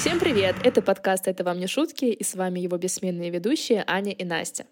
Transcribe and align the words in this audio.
Всем 0.00 0.18
привет! 0.18 0.56
Это 0.64 0.80
подкаст 0.80 1.28
«Это 1.28 1.44
вам 1.44 1.60
не 1.60 1.66
шутки» 1.66 2.06
и 2.06 2.24
с 2.24 2.34
вами 2.34 2.58
его 2.58 2.78
бессменные 2.78 3.28
ведущие 3.28 3.84
Аня 3.86 4.12
и 4.12 4.24
Настя. 4.24 4.64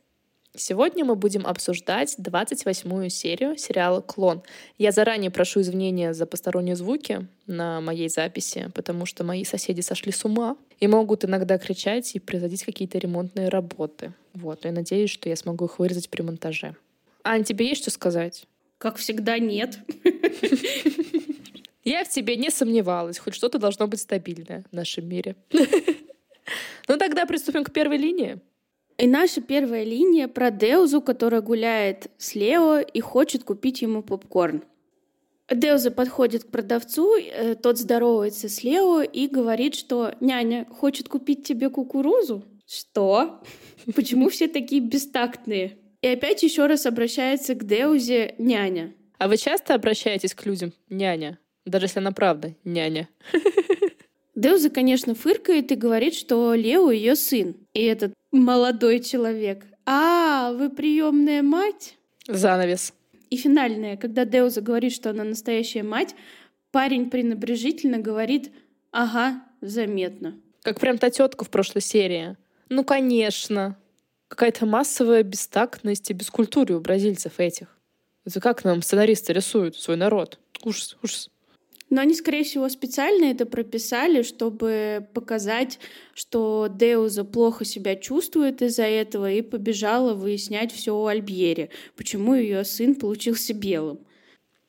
Сегодня 0.57 1.05
мы 1.05 1.17
будем 1.17 1.47
обсуждать 1.47 2.17
28-ю 2.19 3.11
серию 3.11 3.59
сериала 3.59 4.01
«Клон». 4.01 4.43
Я 4.79 4.91
заранее 4.91 5.31
прошу 5.31 5.61
извинения 5.61 6.15
за 6.15 6.25
посторонние 6.25 6.77
звуки 6.77 7.29
на 7.47 7.83
моей 7.83 8.09
записи, 8.09 8.71
потому 8.75 9.05
что 9.05 9.23
мои 9.23 9.45
соседи 9.45 9.83
сошли 9.83 10.13
с 10.13 10.25
ума 10.25 10.57
и 10.81 10.87
могут 10.87 11.27
иногда 11.27 11.59
кричать 11.59 12.17
и 12.17 12.21
производить 12.21 12.65
какие-то 12.65 12.97
ремонтные 12.97 13.51
работы. 13.51 14.15
Вот, 14.33 14.65
я 14.65 14.73
надеюсь, 14.73 15.11
что 15.11 15.29
я 15.29 15.37
смогу 15.37 15.67
их 15.67 15.79
вырезать 15.79 16.09
при 16.09 16.23
монтаже. 16.23 16.75
Ань, 17.23 17.45
тебе 17.45 17.69
есть 17.69 17.83
что 17.83 17.91
сказать? 17.91 18.47
Как 18.79 18.97
всегда, 18.97 19.39
нет. 19.39 19.79
Я 21.89 22.05
в 22.05 22.09
тебе 22.09 22.37
не 22.37 22.51
сомневалась. 22.51 23.19
Хоть 23.19 23.35
что-то 23.35 23.59
должно 23.59 23.87
быть 23.87 24.01
стабильное 24.01 24.65
в 24.71 24.75
нашем 24.75 25.09
мире. 25.09 25.37
Ну 26.89 26.97
тогда 26.97 27.27
приступим 27.27 27.63
к 27.63 27.73
первой 27.75 27.99
линии. 27.99 28.41
И 28.97 29.07
наша 29.07 29.43
первая 29.43 29.85
линия 29.85 30.29
про 30.29 30.51
Деузу, 30.51 31.03
которая 31.03 31.43
гуляет 31.43 32.11
с 32.17 32.35
Лео 32.35 32.79
и 32.79 33.01
хочет 33.01 33.45
купить 33.45 33.83
ему 33.83 34.03
попкорн. 34.03 34.65
Деуза 35.51 35.91
подходит 35.91 36.45
к 36.45 36.51
продавцу, 36.51 37.17
э, 37.19 37.55
тот 37.55 37.77
здоровается 37.77 38.49
с 38.49 38.65
Лео 38.65 39.03
и 39.03 39.27
говорит, 39.27 39.75
что 39.75 40.15
няня 40.21 40.65
хочет 40.71 41.11
купить 41.11 41.47
тебе 41.47 41.69
кукурузу. 41.69 42.47
Что? 42.67 43.43
Почему 43.95 44.31
все 44.31 44.49
такие 44.49 44.81
бестактные? 44.81 45.77
И 46.01 46.09
опять 46.09 46.43
еще 46.43 46.65
раз 46.65 46.87
обращается 46.87 47.55
к 47.55 47.67
Деузе 47.67 48.35
няня. 48.39 48.95
А 49.19 49.29
вы 49.29 49.37
часто 49.37 49.75
обращаетесь 49.75 50.33
к 50.33 50.47
людям 50.47 50.73
няня? 50.89 51.39
Даже 51.69 51.87
если 51.87 51.99
она 51.99 52.13
правда 52.13 52.55
няня. 52.65 53.09
Деуза, 54.35 54.71
конечно, 54.71 55.15
фыркает 55.15 55.73
и 55.73 55.75
говорит, 55.75 56.15
что 56.15 56.55
Лео 56.55 56.91
ее 56.91 57.17
сын. 57.17 57.57
И 57.75 57.83
этот 57.83 58.15
молодой 58.31 59.01
человек. 59.01 59.67
А, 59.85 60.53
вы 60.53 60.71
приемная 60.71 61.43
мать? 61.43 61.97
Занавес. 62.29 62.95
И 63.31 63.37
финальная, 63.37 63.97
когда 63.97 64.25
Деуза 64.25 64.61
говорит, 64.61 64.93
что 64.93 65.11
она 65.11 65.25
настоящая 65.25 65.83
мать, 65.83 66.15
парень 66.71 67.11
пренебрежительно 67.11 67.99
говорит 67.99 68.53
«Ага, 68.93 69.43
заметно». 69.61 70.37
Как 70.63 70.81
прям 70.81 70.99
та 70.99 71.11
тетка 71.11 71.45
в 71.45 71.51
прошлой 71.51 71.83
серии. 71.83 72.37
Ну, 72.69 72.85
конечно. 72.85 73.77
Какая-то 74.29 74.67
массовая 74.67 75.23
бестактность 75.23 76.11
и 76.11 76.15
бескультуре 76.15 76.77
у 76.77 76.81
бразильцев 76.81 77.41
этих. 77.41 77.77
Это 78.25 78.41
как 78.41 78.63
нам 78.63 78.83
сценаристы 78.83 79.33
рисуют 79.33 79.77
свой 79.77 79.97
народ? 79.97 80.39
Ужас, 80.63 80.97
ужас. 81.03 81.31
Но 81.91 82.03
они, 82.03 82.15
скорее 82.15 82.45
всего, 82.45 82.69
специально 82.69 83.27
это 83.27 83.47
прописали, 83.47 84.23
чтобы 84.23 85.07
показать, 85.15 85.79
что 86.15 86.69
Деуза 86.71 87.25
плохо 87.25 87.65
себя 87.65 87.97
чувствует 87.97 88.61
из-за 88.63 88.85
этого 88.85 89.31
и 89.31 89.43
побежала 89.43 90.15
выяснять 90.15 90.73
все 90.73 90.95
у 90.95 91.07
Альбьери, 91.07 91.71
почему 91.97 92.35
ее 92.35 92.65
сын 92.65 92.95
получился 92.95 93.55
белым. 93.55 94.01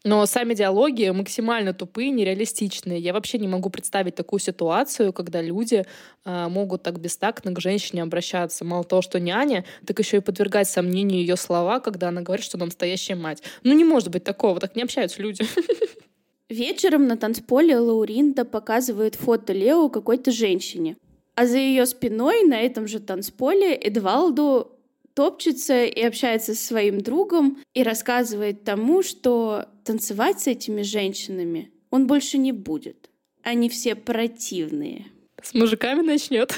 Но 0.05 0.25
сами 0.25 0.53
диалоги 0.53 1.09
максимально 1.09 1.73
тупые, 1.73 2.11
нереалистичные. 2.11 2.99
Я 2.99 3.11
вообще 3.11 3.37
не 3.37 3.49
могу 3.49 3.69
представить 3.69 4.15
такую 4.15 4.39
ситуацию, 4.39 5.11
когда 5.11 5.41
люди 5.41 5.85
э, 6.23 6.47
могут 6.47 6.83
так 6.83 7.01
бестактно 7.01 7.51
к 7.51 7.59
женщине 7.59 8.03
обращаться. 8.03 8.63
Мало 8.63 8.85
того, 8.85 9.01
что 9.01 9.19
няня, 9.19 9.65
так 9.85 9.99
еще 9.99 10.17
и 10.17 10.21
подвергать 10.21 10.69
сомнению 10.69 11.19
ее 11.19 11.35
слова, 11.35 11.81
когда 11.81 12.07
она 12.07 12.21
говорит, 12.21 12.45
что 12.45 12.57
она 12.57 12.67
настоящая 12.67 13.15
мать. 13.15 13.43
Ну 13.63 13.73
не 13.73 13.83
может 13.83 14.07
быть 14.07 14.23
такого, 14.23 14.61
так 14.61 14.77
не 14.77 14.83
общаются 14.83 15.21
люди. 15.21 15.43
Вечером 16.49 17.07
на 17.07 17.15
танцполе 17.15 17.77
Лауринда 17.77 18.43
показывает 18.43 19.13
фото 19.13 19.53
Лео 19.53 19.87
какой-то 19.89 20.31
женщине. 20.31 20.97
А 21.35 21.45
за 21.45 21.57
ее 21.57 21.85
спиной 21.85 22.43
на 22.43 22.59
этом 22.59 22.87
же 22.87 22.99
танцполе 22.99 23.75
Эдвалду 23.75 24.71
топчется 25.13 25.85
и 25.85 26.01
общается 26.01 26.55
со 26.55 26.65
своим 26.65 27.01
другом 27.01 27.59
и 27.73 27.83
рассказывает 27.83 28.63
тому, 28.63 29.03
что 29.03 29.65
танцевать 29.83 30.39
с 30.39 30.47
этими 30.47 30.81
женщинами 30.81 31.71
он 31.91 32.07
больше 32.07 32.37
не 32.37 32.51
будет. 32.51 33.09
Они 33.43 33.69
все 33.69 33.95
противные. 33.95 35.05
С 35.41 35.53
мужиками 35.53 36.01
начнет. 36.01 36.53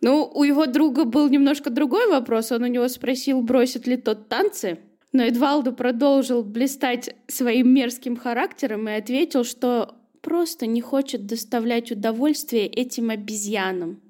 Ну, 0.00 0.30
у 0.34 0.44
его 0.44 0.66
друга 0.66 1.04
был 1.04 1.30
немножко 1.30 1.70
другой 1.70 2.08
вопрос. 2.08 2.52
Он 2.52 2.62
у 2.64 2.66
него 2.66 2.88
спросил, 2.88 3.40
бросит 3.40 3.86
ли 3.86 3.96
тот 3.96 4.28
танцы. 4.28 4.78
Но 5.14 5.22
Эдвалду 5.22 5.72
продолжил 5.72 6.42
блистать 6.42 7.14
своим 7.28 7.72
мерзким 7.72 8.16
характером 8.16 8.88
и 8.88 8.94
ответил, 8.94 9.44
что 9.44 9.94
просто 10.20 10.66
не 10.66 10.80
хочет 10.80 11.24
доставлять 11.26 11.92
удовольствие 11.92 12.66
этим 12.66 13.10
обезьянам. 13.10 14.02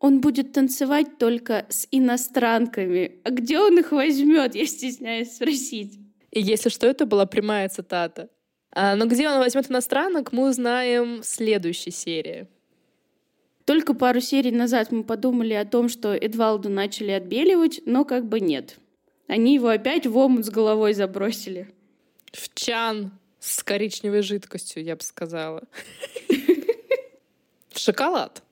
Он 0.00 0.22
будет 0.22 0.52
танцевать 0.52 1.18
только 1.18 1.66
с 1.68 1.86
иностранками. 1.90 3.20
А 3.24 3.30
где 3.30 3.58
он 3.58 3.78
их 3.78 3.92
возьмет, 3.92 4.54
я 4.54 4.64
стесняюсь 4.64 5.34
спросить. 5.34 5.98
И 6.30 6.40
если 6.40 6.70
что, 6.70 6.86
это 6.86 7.04
была 7.04 7.26
прямая 7.26 7.68
цитата. 7.68 8.30
А, 8.72 8.96
но 8.96 9.04
где 9.04 9.28
он 9.28 9.38
возьмет 9.38 9.70
иностранок, 9.70 10.32
мы 10.32 10.48
узнаем 10.48 11.20
в 11.20 11.26
следующей 11.26 11.90
серии. 11.90 12.46
Только 13.66 13.92
пару 13.92 14.22
серий 14.22 14.52
назад 14.52 14.92
мы 14.92 15.04
подумали 15.04 15.52
о 15.52 15.66
том, 15.66 15.90
что 15.90 16.14
Эдвалду 16.14 16.70
начали 16.70 17.10
отбеливать, 17.10 17.82
но 17.84 18.06
как 18.06 18.26
бы 18.26 18.40
нет. 18.40 18.78
Они 19.26 19.54
его 19.54 19.68
опять 19.68 20.06
в 20.06 20.16
омут 20.16 20.46
с 20.46 20.50
головой 20.50 20.94
забросили. 20.94 21.72
В 22.32 22.54
чан 22.54 23.12
с 23.40 23.62
коричневой 23.62 24.22
жидкостью, 24.22 24.84
я 24.84 24.96
бы 24.96 25.02
сказала. 25.02 25.64
В 27.70 27.78
шоколад. 27.78 28.42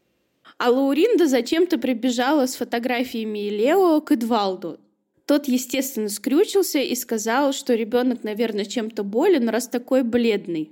А 0.59 0.71
Лауринда 0.71 1.27
зачем-то 1.27 1.79
прибежала 1.79 2.47
с 2.47 2.57
фотографиями 2.57 3.49
Лео 3.49 4.01
к 4.01 4.13
Эдвалду. 4.13 4.79
Тот, 5.27 5.49
естественно, 5.49 6.09
скрючился 6.09 6.81
и 6.81 6.95
сказал, 6.95 7.53
что 7.53 7.75
ребенок, 7.75 8.25
наверное, 8.25 8.65
чем-то 8.65 9.03
болен, 9.05 9.49
раз 9.49 9.69
такой 9.69 10.03
бледный. 10.03 10.71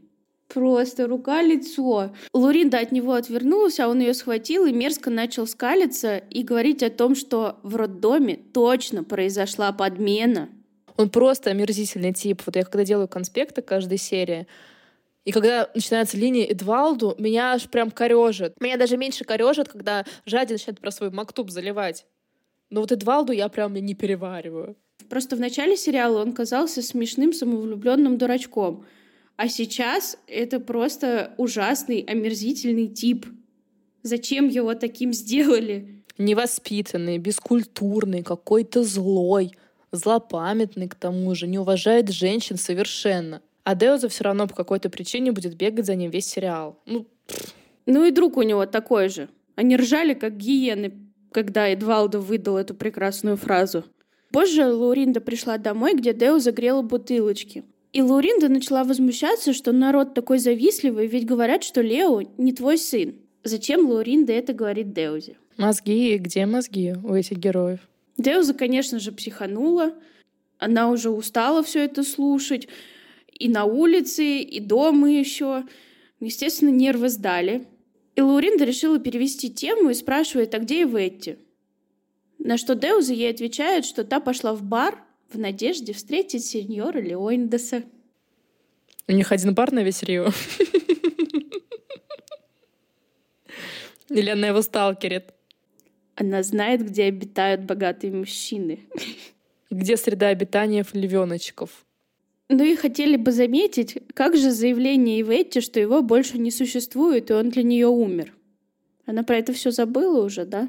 Просто 0.52 1.06
рука-лицо. 1.06 2.10
Луринда 2.34 2.78
от 2.78 2.92
него 2.92 3.14
отвернулась, 3.14 3.80
а 3.80 3.88
он 3.88 4.00
ее 4.00 4.12
схватил 4.12 4.66
и 4.66 4.72
мерзко 4.72 5.10
начал 5.10 5.46
скалиться 5.46 6.18
и 6.18 6.42
говорить 6.42 6.82
о 6.82 6.90
том, 6.90 7.14
что 7.14 7.58
в 7.62 7.76
роддоме 7.76 8.36
точно 8.36 9.02
произошла 9.02 9.72
подмена. 9.72 10.50
Он 10.96 11.08
просто 11.08 11.50
омерзительный 11.50 12.12
тип. 12.12 12.42
Вот 12.44 12.56
я 12.56 12.64
когда 12.64 12.84
делаю 12.84 13.08
конспекты 13.08 13.62
каждой 13.62 13.96
серии, 13.98 14.46
и 15.24 15.30
когда 15.30 15.70
начинается 15.74 16.16
линия 16.16 16.46
Эдвалду, 16.46 17.14
меня 17.18 17.52
аж 17.52 17.68
прям 17.70 17.90
корежит. 17.90 18.54
Меня 18.60 18.76
даже 18.76 18.96
меньше 18.96 19.24
корежит, 19.24 19.68
когда 19.68 20.04
Жади 20.26 20.54
начинает 20.54 20.80
про 20.80 20.90
свой 20.90 21.10
мактуб 21.10 21.50
заливать. 21.50 22.06
Но 22.70 22.80
вот 22.80 22.90
Эдвалду 22.90 23.32
я 23.32 23.48
прям 23.48 23.74
не 23.74 23.94
перевариваю. 23.94 24.76
Просто 25.08 25.36
в 25.36 25.40
начале 25.40 25.76
сериала 25.76 26.20
он 26.20 26.32
казался 26.32 26.82
смешным, 26.82 27.32
самовлюбленным 27.32 28.18
дурачком. 28.18 28.84
А 29.36 29.48
сейчас 29.48 30.18
это 30.26 30.60
просто 30.60 31.34
ужасный, 31.36 32.00
омерзительный 32.00 32.88
тип. 32.88 33.26
Зачем 34.02 34.48
его 34.48 34.74
таким 34.74 35.12
сделали? 35.12 36.04
Невоспитанный, 36.18 37.18
бескультурный, 37.18 38.22
какой-то 38.22 38.84
злой, 38.84 39.52
злопамятный 39.92 40.88
к 40.88 40.94
тому 40.94 41.34
же, 41.34 41.46
не 41.46 41.58
уважает 41.58 42.10
женщин 42.10 42.56
совершенно. 42.56 43.42
А 43.64 43.74
Деуза 43.74 44.08
все 44.08 44.24
равно 44.24 44.46
по 44.46 44.54
какой-то 44.54 44.90
причине 44.90 45.32
будет 45.32 45.56
бегать 45.56 45.86
за 45.86 45.94
ним 45.94 46.10
весь 46.10 46.26
сериал. 46.26 46.80
Ну, 46.86 47.06
ну 47.86 48.04
и 48.04 48.10
друг 48.10 48.36
у 48.36 48.42
него 48.42 48.66
такой 48.66 49.08
же. 49.08 49.28
Они 49.54 49.76
ржали, 49.76 50.14
как 50.14 50.36
гиены, 50.36 50.92
когда 51.30 51.68
Эдвалдо 51.68 52.20
выдал 52.20 52.56
эту 52.56 52.74
прекрасную 52.74 53.36
фразу. 53.36 53.84
Позже 54.32 54.66
Лауринда 54.66 55.20
пришла 55.20 55.58
домой, 55.58 55.94
где 55.94 56.12
Део 56.14 56.38
загрела 56.38 56.82
бутылочки. 56.82 57.64
И 57.92 58.00
Лауринда 58.00 58.48
начала 58.48 58.84
возмущаться, 58.84 59.52
что 59.52 59.72
народ 59.72 60.14
такой 60.14 60.38
завистливый, 60.38 61.06
ведь 61.06 61.26
говорят, 61.26 61.62
что 61.62 61.82
Лео 61.82 62.22
не 62.38 62.52
твой 62.52 62.78
сын. 62.78 63.16
Зачем 63.44 63.88
Лауринда 63.88 64.32
это 64.32 64.54
говорит 64.54 64.94
Деузе? 64.94 65.36
Мозги, 65.58 66.16
где 66.16 66.46
мозги 66.46 66.94
у 67.04 67.14
этих 67.14 67.36
героев? 67.36 67.80
Деуза, 68.16 68.54
конечно 68.54 68.98
же, 68.98 69.12
психанула. 69.12 69.94
Она 70.58 70.90
уже 70.90 71.10
устала 71.10 71.62
все 71.62 71.84
это 71.84 72.02
слушать. 72.02 72.68
И 73.28 73.48
на 73.48 73.64
улице, 73.64 74.38
и 74.38 74.60
дома 74.60 75.10
еще. 75.10 75.64
Естественно, 76.20 76.70
нервы 76.70 77.10
сдали. 77.10 77.66
И 78.14 78.20
Лауринда 78.22 78.64
решила 78.64 78.98
перевести 78.98 79.50
тему 79.50 79.90
и 79.90 79.94
спрашивает, 79.94 80.54
а 80.54 80.58
где 80.60 80.82
Иветти? 80.82 81.36
На 82.38 82.56
что 82.56 82.74
Деуза 82.74 83.12
ей 83.12 83.30
отвечает, 83.30 83.84
что 83.84 84.04
та 84.04 84.20
пошла 84.20 84.54
в 84.54 84.62
бар, 84.62 85.04
в 85.34 85.38
надежде 85.38 85.92
встретить 85.92 86.44
сеньора 86.44 86.98
Леондеса. 86.98 87.82
У 89.08 89.12
них 89.12 89.32
один 89.32 89.54
бар 89.54 89.72
на 89.72 89.82
весь 89.82 90.02
Рио. 90.02 90.30
Или 94.08 94.30
она 94.30 94.48
его 94.48 94.62
сталкерит? 94.62 95.34
Она 96.14 96.42
знает, 96.42 96.84
где 96.86 97.04
обитают 97.04 97.62
богатые 97.62 98.12
мужчины. 98.12 98.80
Где 99.70 99.96
среда 99.96 100.28
обитания 100.28 100.84
львеночков? 100.92 101.86
Ну 102.48 102.62
и 102.64 102.76
хотели 102.76 103.16
бы 103.16 103.32
заметить, 103.32 103.96
как 104.14 104.36
же 104.36 104.50
заявление 104.50 105.22
Иветти, 105.22 105.62
что 105.62 105.80
его 105.80 106.02
больше 106.02 106.36
не 106.36 106.50
существует, 106.50 107.30
и 107.30 107.34
он 107.34 107.48
для 107.48 107.62
нее 107.62 107.86
умер. 107.86 108.34
Она 109.06 109.22
про 109.22 109.38
это 109.38 109.54
все 109.54 109.70
забыла 109.70 110.22
уже, 110.22 110.44
да? 110.44 110.68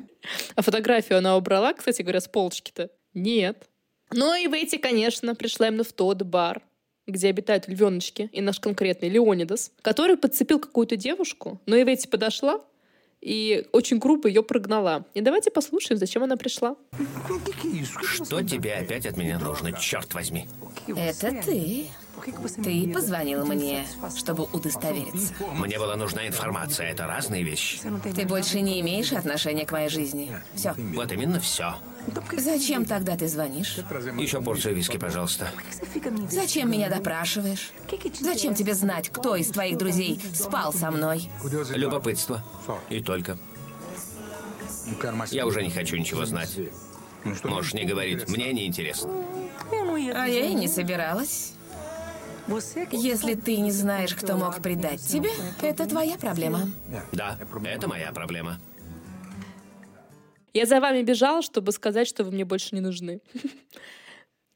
А 0.56 0.62
фотографию 0.62 1.18
она 1.18 1.36
убрала, 1.36 1.74
кстати 1.74 2.02
говоря, 2.02 2.22
с 2.22 2.28
полочки-то? 2.30 2.90
Нет. 3.14 3.70
Ну 4.12 4.36
и 4.36 4.48
выйти, 4.48 4.78
конечно, 4.78 5.36
пришла 5.36 5.68
именно 5.68 5.84
в 5.84 5.94
тот 5.94 6.22
бар, 6.24 6.62
где 7.08 7.30
обитают 7.30 7.68
львеночки, 7.68 8.30
и 8.32 8.42
наш 8.42 8.60
конкретный 8.60 9.10
Леонидас, 9.10 9.72
который 9.82 10.18
подцепил 10.18 10.60
какую-то 10.60 10.96
девушку, 10.96 11.62
но 11.66 11.76
и 11.76 11.84
Ветти 11.84 12.08
подошла 12.08 12.62
и 13.24 13.66
очень 13.72 14.00
грубо 14.00 14.28
ее 14.28 14.44
прогнала. 14.44 15.06
И 15.14 15.22
давайте 15.22 15.50
послушаем, 15.50 15.98
зачем 15.98 16.24
она 16.24 16.36
пришла. 16.36 16.76
Что 18.26 18.42
тебе 18.44 18.74
опять 18.74 19.06
от 19.06 19.16
меня 19.16 19.40
нужно, 19.40 19.72
черт 19.72 20.14
возьми? 20.14 20.48
Это 20.88 21.32
ты. 21.44 21.88
Ты 22.64 22.92
позвонил 22.94 23.46
мне, 23.46 23.86
чтобы 24.18 24.44
удостовериться. 24.44 25.34
Мне 25.54 25.80
была 25.80 25.96
нужна 25.96 26.28
информация, 26.28 26.92
это 26.92 27.08
разные 27.08 27.44
вещи. 27.44 27.80
Ты 28.16 28.26
больше 28.26 28.60
не 28.62 28.82
имеешь 28.82 29.12
отношения 29.14 29.66
к 29.66 29.72
моей 29.72 29.90
жизни. 29.90 30.32
Все. 30.54 30.74
Вот 30.78 31.12
именно 31.12 31.40
все. 31.40 31.76
Зачем 32.38 32.86
тогда 32.86 33.16
ты 33.16 33.28
звонишь? 33.28 33.78
Еще 34.18 34.42
порцию 34.42 34.76
виски, 34.76 34.98
пожалуйста. 34.98 35.50
Зачем 36.30 36.70
меня 36.70 36.90
допрашиваешь? 36.90 37.72
Зачем 38.20 38.56
тебе 38.56 38.74
знать, 38.74 39.10
кто 39.10 39.36
из 39.36 39.50
твоих 39.50 39.78
друзей 39.78 40.20
спал 40.34 40.74
со 40.74 40.92
мной? 40.92 41.30
Любопытство. 41.76 42.44
И 42.90 43.02
только. 43.02 43.38
Я 45.32 45.46
уже 45.46 45.64
не 45.64 45.70
хочу 45.70 45.96
ничего 45.96 46.26
знать. 46.26 46.58
Можешь 47.44 47.74
не 47.74 47.86
говорить, 47.86 48.28
мне 48.28 48.52
не 48.52 48.68
интересно. 48.68 49.10
А 49.72 50.28
я 50.28 50.46
и 50.46 50.54
не 50.54 50.68
собиралась. 50.68 51.54
Если 52.92 53.36
ты 53.36 53.58
не 53.58 53.72
знаешь, 53.72 54.14
кто 54.14 54.36
мог 54.36 54.62
предать 54.62 55.02
тебя, 55.02 55.30
это 55.62 55.88
твоя 55.88 56.18
проблема. 56.18 56.70
Да, 57.14 57.38
это 57.66 57.88
моя 57.88 58.12
проблема. 58.12 58.60
Я 60.54 60.66
за 60.66 60.80
вами 60.80 61.02
бежал, 61.02 61.42
чтобы 61.42 61.72
сказать, 61.72 62.08
что 62.08 62.24
вы 62.24 62.32
мне 62.32 62.46
больше 62.46 62.76
не 62.76 62.82
нужны. 62.82 63.22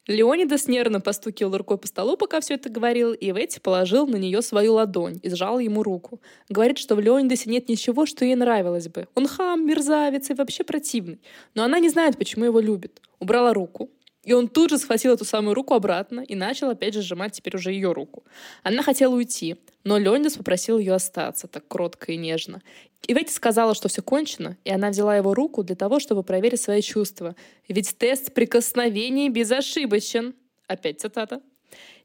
Леонидас 0.07 0.67
нервно 0.67 1.01
постукивал 1.01 1.57
рукой 1.57 1.77
по 1.77 1.87
столу, 1.87 2.15
пока 2.15 2.39
все 2.39 2.53
это 2.53 2.69
говорил, 2.69 3.13
и 3.13 3.31
Ветти 3.31 3.59
положил 3.59 4.07
на 4.07 4.15
нее 4.15 4.41
свою 4.41 4.75
ладонь 4.75 5.19
и 5.21 5.29
сжал 5.29 5.59
ему 5.59 5.83
руку. 5.83 6.21
Говорит, 6.49 6.77
что 6.77 6.95
в 6.95 7.01
Леонидасе 7.01 7.49
нет 7.49 7.67
ничего, 7.67 8.05
что 8.05 8.23
ей 8.23 8.35
нравилось 8.35 8.87
бы. 8.87 9.07
Он 9.15 9.27
хам, 9.27 9.65
мерзавец 9.65 10.29
и 10.29 10.33
вообще 10.33 10.63
противный. 10.63 11.19
Но 11.55 11.63
она 11.63 11.79
не 11.79 11.89
знает, 11.89 12.17
почему 12.17 12.45
его 12.45 12.59
любит. 12.61 13.01
Убрала 13.19 13.53
руку, 13.53 13.89
и 14.27 14.33
он 14.33 14.49
тут 14.49 14.71
же 14.71 14.77
схватил 14.77 15.13
эту 15.13 15.23
самую 15.23 15.53
руку 15.53 15.73
обратно 15.73 16.19
и 16.19 16.35
начал 16.35 16.69
опять 16.69 16.93
же 16.93 17.01
сжимать 17.01 17.31
теперь 17.31 17.55
уже 17.55 17.71
ее 17.71 17.93
руку. 17.93 18.25
Она 18.61 18.83
хотела 18.83 19.15
уйти, 19.15 19.55
но 19.85 19.97
Леонидас 19.97 20.33
попросил 20.35 20.79
ее 20.79 20.95
остаться 20.95 21.47
так 21.47 21.65
кротко 21.65 22.11
и 22.11 22.17
нежно. 22.17 22.61
И 23.07 23.13
Ветти 23.13 23.31
сказала, 23.31 23.73
что 23.73 23.87
все 23.87 24.01
кончено, 24.01 24.57
и 24.65 24.69
она 24.69 24.89
взяла 24.89 25.15
его 25.15 25.33
руку 25.33 25.63
для 25.63 25.77
того, 25.77 26.01
чтобы 26.01 26.23
проверить 26.23 26.59
свои 26.59 26.81
чувства. 26.81 27.37
Ведь 27.69 27.97
тест 27.97 28.33
прикосновений 28.33 29.29
безошибочен. 29.29 30.35
Опять 30.67 30.99
цитата. 30.99 31.41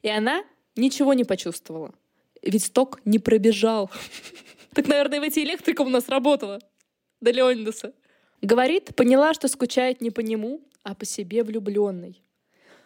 И 0.02 0.08
она 0.08 0.44
ничего 0.76 1.14
не 1.14 1.24
почувствовала. 1.24 1.92
Ведь 2.40 2.72
ток 2.72 3.00
не 3.04 3.18
пробежал. 3.18 3.90
Так, 4.74 4.88
наверное, 4.88 5.20
в 5.20 5.24
эти 5.24 5.40
электриком 5.40 5.88
у 5.88 5.90
нас 5.90 6.08
работала. 6.08 6.58
До 7.20 7.30
Леонидаса. 7.30 7.92
Говорит, 8.40 8.96
поняла, 8.96 9.34
что 9.34 9.46
скучает 9.48 10.00
не 10.00 10.10
по 10.10 10.20
нему, 10.20 10.62
а 10.82 10.94
по 10.94 11.04
себе 11.04 11.42
влюбленной. 11.44 12.22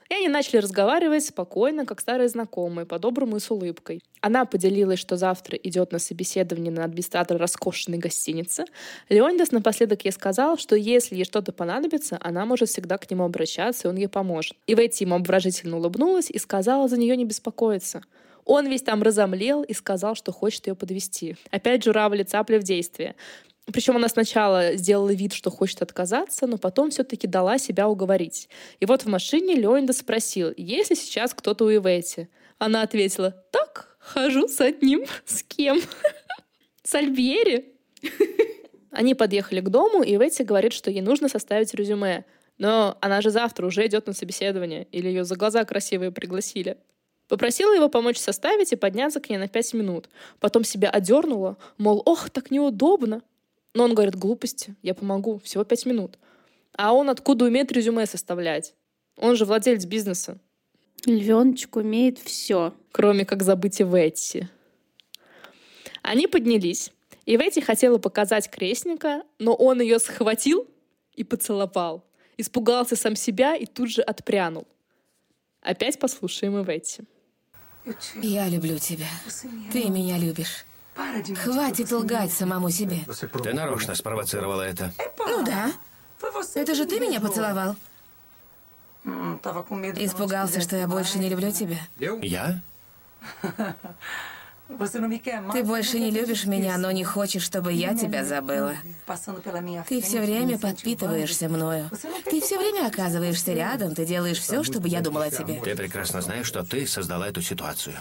И 0.08 0.14
они 0.14 0.28
начали 0.28 0.58
разговаривать 0.58 1.24
спокойно, 1.24 1.84
как 1.84 2.00
старые 2.00 2.28
знакомые, 2.28 2.86
по-доброму 2.86 3.36
и 3.36 3.40
с 3.40 3.50
улыбкой. 3.50 4.02
Она 4.20 4.44
поделилась, 4.44 5.00
что 5.00 5.16
завтра 5.16 5.58
идет 5.58 5.90
на 5.90 5.98
собеседование 5.98 6.72
на 6.72 6.84
администратора 6.84 7.40
роскошной 7.40 7.98
гостиницы. 7.98 8.66
Леонидас 9.08 9.50
напоследок 9.50 10.04
ей 10.04 10.12
сказал, 10.12 10.58
что 10.58 10.76
если 10.76 11.16
ей 11.16 11.24
что-то 11.24 11.52
понадобится, 11.52 12.18
она 12.20 12.46
может 12.46 12.68
всегда 12.68 12.98
к 12.98 13.10
нему 13.10 13.24
обращаться, 13.24 13.88
и 13.88 13.90
он 13.90 13.96
ей 13.96 14.08
поможет. 14.08 14.56
И 14.66 14.74
Ветти 14.74 15.04
ему 15.04 15.16
обворожительно 15.16 15.76
улыбнулась 15.76 16.30
и 16.30 16.38
сказала 16.38 16.86
за 16.86 16.98
нее 16.98 17.16
не 17.16 17.24
беспокоиться. 17.24 18.02
Он 18.44 18.68
весь 18.68 18.82
там 18.82 19.02
разомлел 19.02 19.64
и 19.64 19.72
сказал, 19.74 20.14
что 20.14 20.30
хочет 20.30 20.68
ее 20.68 20.76
подвести. 20.76 21.36
Опять 21.50 21.84
журавли 21.84 22.22
цапли 22.22 22.58
в 22.58 22.62
действии. 22.62 23.16
Причем 23.72 23.96
она 23.96 24.08
сначала 24.08 24.74
сделала 24.76 25.12
вид, 25.12 25.32
что 25.32 25.50
хочет 25.50 25.82
отказаться, 25.82 26.46
но 26.46 26.56
потом 26.56 26.90
все-таки 26.90 27.26
дала 27.26 27.58
себя 27.58 27.88
уговорить. 27.88 28.48
И 28.78 28.86
вот 28.86 29.02
в 29.02 29.08
машине 29.08 29.56
Леонида 29.56 29.92
спросил, 29.92 30.52
есть 30.56 30.90
ли 30.90 30.96
сейчас 30.96 31.34
кто-то 31.34 31.64
у 31.64 31.70
Ивети. 31.70 32.28
Она 32.58 32.82
ответила, 32.82 33.32
так, 33.50 33.96
хожу 33.98 34.48
с 34.48 34.60
одним. 34.60 35.04
С 35.24 35.42
кем? 35.42 35.80
С 36.84 36.94
Альбьери. 36.94 37.74
Они 38.92 39.14
подъехали 39.14 39.60
к 39.60 39.68
дому, 39.68 40.02
и 40.02 40.14
Ивети 40.14 40.42
говорит, 40.42 40.72
что 40.72 40.90
ей 40.90 41.02
нужно 41.02 41.28
составить 41.28 41.74
резюме. 41.74 42.24
Но 42.58 42.96
она 43.00 43.20
же 43.20 43.30
завтра 43.30 43.66
уже 43.66 43.84
идет 43.86 44.06
на 44.06 44.12
собеседование, 44.12 44.86
или 44.92 45.08
ее 45.08 45.24
за 45.24 45.36
глаза 45.36 45.64
красивые 45.64 46.12
пригласили. 46.12 46.78
Попросила 47.28 47.74
его 47.74 47.88
помочь 47.88 48.18
составить 48.18 48.72
и 48.72 48.76
подняться 48.76 49.20
к 49.20 49.28
ней 49.28 49.36
на 49.36 49.48
пять 49.48 49.74
минут. 49.74 50.08
Потом 50.38 50.64
себя 50.64 50.88
одернула, 50.88 51.58
мол, 51.76 52.00
ох, 52.06 52.30
так 52.30 52.50
неудобно. 52.50 53.22
Но 53.76 53.84
он 53.84 53.92
говорит, 53.92 54.16
глупости, 54.16 54.74
я 54.80 54.94
помогу, 54.94 55.38
всего 55.44 55.62
пять 55.62 55.84
минут. 55.84 56.18
А 56.78 56.94
он 56.94 57.10
откуда 57.10 57.44
умеет 57.44 57.70
резюме 57.70 58.06
составлять? 58.06 58.74
Он 59.18 59.36
же 59.36 59.44
владелец 59.44 59.84
бизнеса. 59.84 60.38
Львеночек 61.04 61.76
умеет 61.76 62.18
все. 62.18 62.72
Кроме 62.90 63.26
как 63.26 63.42
забыть 63.42 63.80
и 63.80 63.84
Ветти. 63.84 64.48
Они 66.00 66.26
поднялись, 66.26 66.90
и 67.26 67.36
Ветти 67.36 67.60
хотела 67.60 67.98
показать 67.98 68.48
крестника, 68.48 69.24
но 69.38 69.52
он 69.54 69.82
ее 69.82 69.98
схватил 69.98 70.66
и 71.12 71.22
поцеловал. 71.22 72.02
Испугался 72.38 72.96
сам 72.96 73.14
себя 73.14 73.56
и 73.56 73.66
тут 73.66 73.90
же 73.90 74.00
отпрянул. 74.00 74.66
Опять 75.60 75.98
послушаем 75.98 76.58
Иветти. 76.62 77.02
Я 78.22 78.48
люблю 78.48 78.78
тебя. 78.78 79.10
Ты 79.70 79.90
меня 79.90 80.16
любишь. 80.16 80.64
Хватит 81.42 81.92
лгать 81.92 82.32
самому 82.32 82.70
себе. 82.70 83.00
Ты 83.42 83.52
нарочно 83.52 83.94
спровоцировала 83.94 84.62
это. 84.62 84.92
Ну 85.18 85.44
да. 85.44 85.72
Это 86.54 86.74
же 86.74 86.86
ты 86.86 87.00
меня 87.00 87.20
поцеловал. 87.20 87.76
Испугался, 89.04 90.60
что 90.60 90.76
я 90.76 90.88
больше 90.88 91.18
не 91.18 91.28
люблю 91.28 91.52
тебя. 91.52 91.78
Я? 92.22 92.60
Ты 95.52 95.62
больше 95.62 96.00
не 96.00 96.10
любишь 96.10 96.44
меня, 96.44 96.76
но 96.76 96.90
не 96.90 97.04
хочешь, 97.04 97.44
чтобы 97.44 97.72
я 97.72 97.94
тебя 97.94 98.24
забыла. 98.24 98.74
Ты 99.88 100.02
все 100.02 100.20
время 100.20 100.58
подпитываешься 100.58 101.48
мною. 101.48 101.88
Ты 102.24 102.40
все 102.40 102.58
время 102.58 102.88
оказываешься 102.88 103.52
рядом, 103.52 103.94
ты 103.94 104.04
делаешь 104.04 104.40
все, 104.40 104.64
чтобы 104.64 104.88
я 104.88 105.02
думала 105.02 105.26
о 105.26 105.30
тебе. 105.30 105.60
Ты 105.60 105.76
прекрасно 105.76 106.20
знаешь, 106.20 106.46
что 106.46 106.64
ты 106.64 106.86
создала 106.86 107.28
эту 107.28 107.42
ситуацию. 107.42 107.94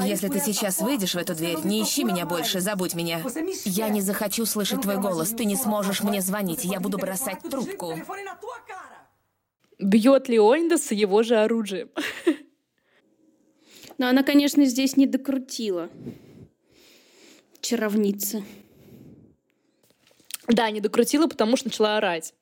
Если 0.00 0.28
ты 0.28 0.40
сейчас 0.40 0.80
выйдешь 0.80 1.14
в 1.14 1.18
эту 1.18 1.34
дверь, 1.34 1.58
не 1.64 1.82
ищи 1.82 2.04
меня 2.04 2.26
больше, 2.26 2.60
забудь 2.60 2.94
меня. 2.94 3.22
Я 3.64 3.88
не 3.88 4.00
захочу 4.00 4.46
слышать 4.46 4.82
твой 4.82 4.98
голос. 4.98 5.30
Ты 5.30 5.44
не 5.44 5.56
сможешь 5.56 6.02
мне 6.02 6.20
звонить. 6.20 6.64
Я 6.64 6.80
буду 6.80 6.98
бросать 6.98 7.40
трубку. 7.42 7.94
Бьет 9.78 10.28
Леонидас 10.28 10.90
его 10.90 11.22
же 11.22 11.36
оружием. 11.36 11.90
Но 13.98 14.08
она, 14.08 14.22
конечно, 14.22 14.64
здесь 14.64 14.96
не 14.96 15.06
докрутила. 15.06 15.90
Чаровница. 17.60 18.42
Да, 20.48 20.70
не 20.70 20.80
докрутила, 20.80 21.26
потому 21.26 21.56
что 21.56 21.68
начала 21.68 21.96
орать. 21.96 22.34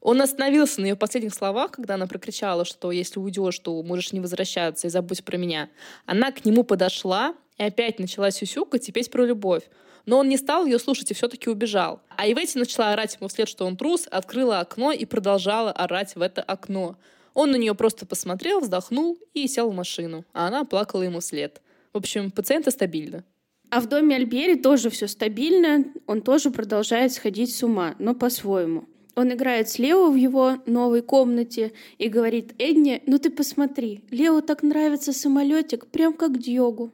Он 0.00 0.22
остановился 0.22 0.80
на 0.80 0.86
ее 0.86 0.96
последних 0.96 1.34
словах, 1.34 1.72
когда 1.72 1.94
она 1.94 2.06
прокричала, 2.06 2.64
что 2.64 2.90
если 2.90 3.20
уйдешь, 3.20 3.58
то 3.58 3.82
можешь 3.82 4.12
не 4.12 4.20
возвращаться 4.20 4.86
и 4.86 4.90
забудь 4.90 5.24
про 5.24 5.36
меня. 5.36 5.68
Она 6.06 6.32
к 6.32 6.44
нему 6.44 6.64
подошла 6.64 7.34
и 7.58 7.64
опять 7.64 7.98
начала 7.98 8.30
сюсюкать 8.30 8.88
и 8.88 8.92
петь 8.92 9.10
про 9.10 9.26
любовь. 9.26 9.64
Но 10.06 10.18
он 10.18 10.28
не 10.28 10.38
стал 10.38 10.64
ее 10.64 10.78
слушать 10.78 11.10
и 11.10 11.14
все-таки 11.14 11.50
убежал. 11.50 12.00
А 12.16 12.26
Ивети 12.26 12.58
начала 12.58 12.92
орать 12.92 13.16
ему 13.20 13.28
вслед, 13.28 13.48
что 13.48 13.66
он 13.66 13.76
трус, 13.76 14.08
открыла 14.10 14.60
окно 14.60 14.92
и 14.92 15.04
продолжала 15.04 15.70
орать 15.70 16.16
в 16.16 16.22
это 16.22 16.42
окно. 16.42 16.96
Он 17.34 17.50
на 17.50 17.56
нее 17.56 17.74
просто 17.74 18.06
посмотрел, 18.06 18.60
вздохнул 18.60 19.18
и 19.34 19.46
сел 19.46 19.70
в 19.70 19.74
машину, 19.74 20.24
а 20.32 20.48
она 20.48 20.64
плакала 20.64 21.02
ему 21.02 21.20
вслед. 21.20 21.60
В 21.92 21.98
общем, 21.98 22.30
пациенты 22.30 22.70
стабильно. 22.70 23.24
А 23.70 23.80
в 23.80 23.88
доме 23.88 24.16
Альбери 24.16 24.56
тоже 24.56 24.90
все 24.90 25.06
стабильно, 25.06 25.84
он 26.06 26.22
тоже 26.22 26.50
продолжает 26.50 27.12
сходить 27.12 27.54
с 27.54 27.62
ума, 27.62 27.94
но 27.98 28.14
по-своему. 28.14 28.88
Он 29.20 29.34
играет 29.34 29.68
с 29.68 29.78
Лео 29.78 30.10
в 30.10 30.14
его 30.14 30.62
новой 30.64 31.02
комнате 31.02 31.74
и 31.98 32.08
говорит 32.08 32.54
Эдне, 32.56 33.02
ну 33.04 33.18
ты 33.18 33.28
посмотри, 33.28 34.02
Лео 34.10 34.40
так 34.40 34.62
нравится 34.62 35.12
самолетик, 35.12 35.88
прям 35.88 36.14
как 36.14 36.38
Дьогу. 36.38 36.90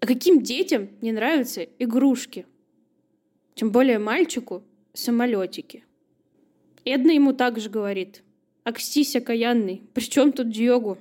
А 0.00 0.06
каким 0.06 0.40
детям 0.40 0.88
не 1.02 1.12
нравятся 1.12 1.68
игрушки? 1.78 2.46
Тем 3.54 3.70
более 3.70 3.98
мальчику 3.98 4.62
самолетики. 4.94 5.84
Эдна 6.86 7.10
ему 7.10 7.34
также 7.34 7.68
говорит, 7.68 8.22
акстись 8.64 9.14
окаянный, 9.14 9.82
при 9.92 10.04
чем 10.04 10.32
тут 10.32 10.48
Дьогу? 10.48 10.96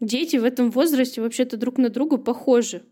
Дети 0.00 0.38
в 0.38 0.44
этом 0.44 0.72
возрасте 0.72 1.20
вообще-то 1.20 1.56
друг 1.56 1.78
на 1.78 1.88
друга 1.88 2.16
похожи. 2.16 2.82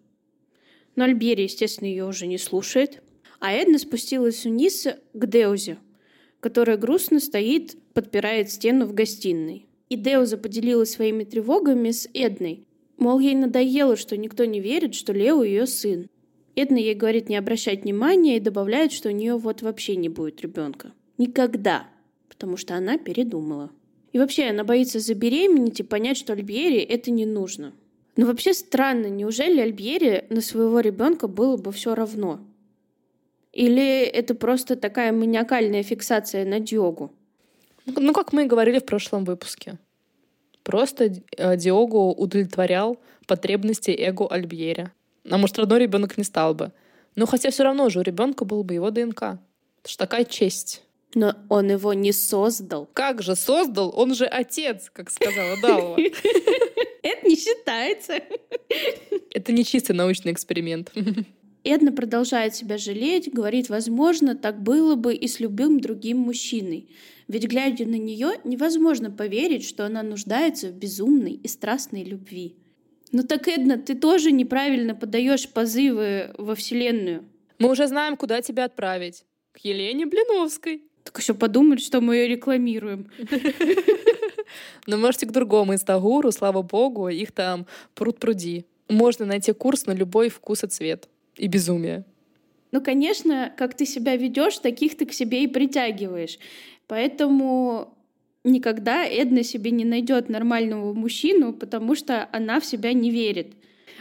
Но 0.94 1.02
Альбери, 1.02 1.42
естественно, 1.42 1.88
ее 1.88 2.04
уже 2.04 2.28
не 2.28 2.38
слушает. 2.38 3.02
А 3.40 3.52
Эдна 3.52 3.78
спустилась 3.78 4.44
вниз 4.44 4.86
к 5.14 5.26
Деузе, 5.26 5.78
которая 6.40 6.76
грустно 6.76 7.20
стоит, 7.20 7.74
подпирает 7.94 8.50
стену 8.50 8.84
в 8.86 8.92
гостиной. 8.92 9.66
И 9.88 9.96
Деуза 9.96 10.36
поделилась 10.36 10.92
своими 10.92 11.24
тревогами 11.24 11.90
с 11.90 12.08
Эдной. 12.12 12.66
Мол, 12.98 13.18
ей 13.18 13.34
надоело, 13.34 13.96
что 13.96 14.16
никто 14.18 14.44
не 14.44 14.60
верит, 14.60 14.94
что 14.94 15.14
Лео 15.14 15.42
ее 15.42 15.66
сын. 15.66 16.08
Эдна 16.54 16.76
ей 16.76 16.94
говорит 16.94 17.30
не 17.30 17.36
обращать 17.36 17.82
внимания 17.82 18.36
и 18.36 18.40
добавляет, 18.40 18.92
что 18.92 19.08
у 19.08 19.12
нее 19.12 19.36
вот 19.36 19.62
вообще 19.62 19.96
не 19.96 20.10
будет 20.10 20.42
ребенка. 20.42 20.92
Никогда. 21.16 21.88
Потому 22.28 22.58
что 22.58 22.74
она 22.74 22.98
передумала. 22.98 23.70
И 24.12 24.18
вообще, 24.18 24.50
она 24.50 24.64
боится 24.64 25.00
забеременеть 25.00 25.80
и 25.80 25.84
понять, 25.84 26.18
что 26.18 26.34
Альбьери 26.34 26.80
это 26.80 27.10
не 27.10 27.24
нужно. 27.24 27.72
Но 28.16 28.26
вообще 28.26 28.52
странно, 28.52 29.06
неужели 29.06 29.60
Альбьери 29.60 30.26
на 30.28 30.42
своего 30.42 30.80
ребенка 30.80 31.26
было 31.26 31.56
бы 31.56 31.72
все 31.72 31.94
равно? 31.94 32.40
Или 33.52 34.02
это 34.02 34.34
просто 34.34 34.76
такая 34.76 35.12
маниакальная 35.12 35.82
фиксация 35.82 36.44
на 36.44 36.60
Диогу? 36.60 37.12
Ну, 37.86 38.12
как 38.12 38.32
мы 38.32 38.44
и 38.44 38.46
говорили 38.46 38.78
в 38.78 38.84
прошлом 38.84 39.24
выпуске. 39.24 39.78
Просто 40.62 41.12
э, 41.36 41.56
Диогу 41.56 42.12
удовлетворял 42.12 42.98
потребности 43.26 43.90
эго 43.90 44.26
Альбьери. 44.28 44.90
А 45.28 45.38
может, 45.38 45.58
родной 45.58 45.80
ребенок 45.80 46.16
не 46.18 46.24
стал 46.24 46.54
бы. 46.54 46.72
Но 47.16 47.26
хотя 47.26 47.50
все 47.50 47.64
равно 47.64 47.88
же 47.88 48.00
у 48.00 48.02
ребенка 48.02 48.44
был 48.44 48.62
бы 48.62 48.74
его 48.74 48.90
ДНК. 48.90 49.22
Это 49.22 49.88
ж 49.88 49.96
такая 49.96 50.24
честь. 50.24 50.82
Но 51.14 51.34
он 51.48 51.70
его 51.70 51.92
не 51.92 52.12
создал. 52.12 52.88
Как 52.92 53.22
же 53.22 53.34
создал? 53.34 53.92
Он 53.96 54.14
же 54.14 54.26
отец, 54.26 54.90
как 54.92 55.10
сказала 55.10 55.60
Далова. 55.60 55.98
Это 57.02 57.28
не 57.28 57.34
считается. 57.34 58.20
Это 59.32 59.52
не 59.52 59.64
чистый 59.64 59.92
научный 59.92 60.32
эксперимент. 60.32 60.92
Эдна 61.62 61.92
продолжает 61.92 62.54
себя 62.54 62.78
жалеть, 62.78 63.32
говорит, 63.32 63.68
возможно, 63.68 64.34
так 64.34 64.62
было 64.62 64.94
бы 64.94 65.14
и 65.14 65.28
с 65.28 65.40
любым 65.40 65.80
другим 65.80 66.18
мужчиной. 66.18 66.88
Ведь, 67.28 67.46
глядя 67.46 67.86
на 67.86 67.96
нее, 67.96 68.40
невозможно 68.44 69.10
поверить, 69.10 69.64
что 69.64 69.84
она 69.84 70.02
нуждается 70.02 70.68
в 70.68 70.72
безумной 70.72 71.32
и 71.32 71.48
страстной 71.48 72.02
любви. 72.02 72.56
Ну 73.12 73.24
так, 73.24 73.48
Эдна, 73.48 73.76
ты 73.76 73.94
тоже 73.94 74.32
неправильно 74.32 74.94
подаешь 74.94 75.48
позывы 75.48 76.32
во 76.38 76.54
Вселенную. 76.54 77.24
Мы 77.58 77.70
уже 77.70 77.86
знаем, 77.88 78.16
куда 78.16 78.40
тебя 78.40 78.64
отправить. 78.64 79.24
К 79.52 79.58
Елене 79.58 80.06
Блиновской. 80.06 80.82
Так 81.04 81.18
еще 81.18 81.34
подумать, 81.34 81.80
что 81.80 82.00
мы 82.00 82.16
ее 82.16 82.28
рекламируем. 82.28 83.10
Но 84.86 84.96
можете 84.96 85.26
к 85.26 85.32
другому 85.32 85.74
инстагуру, 85.74 86.32
слава 86.32 86.62
богу, 86.62 87.08
их 87.08 87.32
там 87.32 87.66
пруд-пруди. 87.94 88.64
Можно 88.88 89.26
найти 89.26 89.52
курс 89.52 89.86
на 89.86 89.92
любой 89.92 90.28
вкус 90.28 90.64
и 90.64 90.66
цвет. 90.66 91.08
И 91.40 91.48
безумие. 91.48 92.04
Ну, 92.70 92.82
конечно, 92.82 93.50
как 93.56 93.74
ты 93.74 93.86
себя 93.86 94.14
ведешь, 94.14 94.58
таких 94.58 94.94
ты 94.98 95.06
к 95.06 95.12
себе 95.14 95.42
и 95.42 95.46
притягиваешь. 95.46 96.38
Поэтому 96.86 97.96
никогда 98.44 99.06
Эдна 99.06 99.42
себе 99.42 99.70
не 99.70 99.86
найдет 99.86 100.28
нормального 100.28 100.92
мужчину, 100.92 101.54
потому 101.54 101.94
что 101.94 102.28
она 102.30 102.60
в 102.60 102.66
себя 102.66 102.92
не 102.92 103.10
верит. 103.10 103.54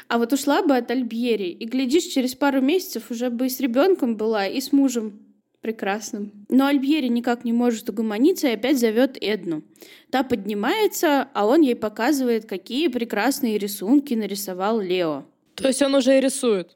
А 0.10 0.17
вот 0.17 0.34
ушла 0.34 0.62
бы 0.62 0.75
от 0.75 0.91
Альбьери, 0.91 1.50
и, 1.50 1.65
глядишь, 1.65 2.03
через 2.03 2.36
пару 2.36 2.60
месяцев 2.60 3.10
уже 3.10 3.29
бы 3.29 3.46
и 3.46 3.50
с 3.50 3.62
ребенком 3.62 4.17
была, 4.17 4.46
и 4.46 4.60
с 4.60 4.74
мужем 4.74 5.22
прекрасным. 5.62 6.46
Но 6.50 6.65
Альбьери 6.65 7.08
никак 7.08 7.46
не 7.46 7.53
может 7.53 7.89
угомониться 7.89 8.50
и 8.50 8.53
опять 8.53 8.79
зовет 8.79 9.17
Эдну. 9.22 9.63
Та 10.10 10.24
поднимается, 10.24 11.29
а 11.34 11.46
он 11.46 11.62
ей 11.62 11.75
показывает, 11.75 12.46
какие 12.46 12.89
прекрасные 12.89 13.58
рисунки 13.58 14.13
нарисовал 14.13 14.81
Лео. 14.81 15.24
То 15.55 15.69
есть 15.69 15.81
он 15.81 15.96
уже 15.96 16.17
и 16.17 16.22
рисует? 16.22 16.75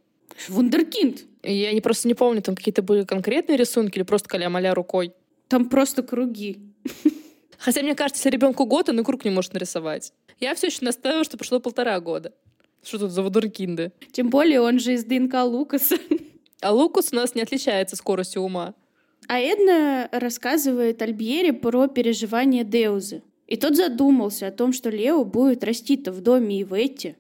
Вундеркинд. 0.50 1.26
Я 1.44 1.74
не 1.74 1.82
просто 1.82 2.08
не 2.08 2.14
помню, 2.14 2.42
там 2.42 2.56
какие-то 2.56 2.82
были 2.82 3.04
конкретные 3.04 3.58
рисунки 3.58 3.98
или 3.98 4.04
просто 4.04 4.30
каля-маля 4.30 4.74
рукой? 4.74 5.14
Там 5.48 5.70
просто 5.70 6.04
круги. 6.04 6.60
Хотя, 7.58 7.82
мне 7.82 7.96
кажется, 7.96 8.20
если 8.20 8.36
ребенку 8.36 8.66
год, 8.66 8.90
он 8.90 9.00
и 9.00 9.04
круг 9.04 9.24
не 9.26 9.32
может 9.32 9.54
нарисовать. 9.54 10.14
Я 10.40 10.56
все 10.56 10.68
еще 10.68 10.80
настаиваю, 10.82 11.24
что 11.24 11.38
прошло 11.38 11.60
полтора 11.60 12.00
года. 12.00 12.34
Что 12.84 13.00
тут 13.00 13.12
за 13.12 13.22
вундеркинды? 13.22 13.92
Тем 14.12 14.30
более 14.30 14.62
он 14.62 14.80
же 14.80 14.94
из 14.94 15.06
ДНК 15.06 15.44
Лукаса. 15.44 15.96
А 16.62 16.72
Лукас 16.72 17.12
у 17.12 17.18
нас 17.18 17.36
не 17.36 17.42
отличается 17.42 17.98
скоростью 17.98 18.42
ума. 18.42 18.74
А 19.28 19.38
Эдна 19.38 20.08
рассказывает 20.14 21.02
Альбьере 21.02 21.52
про 21.52 21.88
переживания 21.88 22.64
Деузы. 22.64 23.22
И 23.48 23.58
тот 23.58 23.76
задумался 23.76 24.48
о 24.48 24.52
том, 24.52 24.72
что 24.72 24.90
Лео 24.90 25.26
будет 25.26 25.64
расти-то 25.66 26.14
в 26.14 26.22
доме 26.22 26.62
и 26.62 26.64
в 26.64 26.74
Эти. 26.74 27.18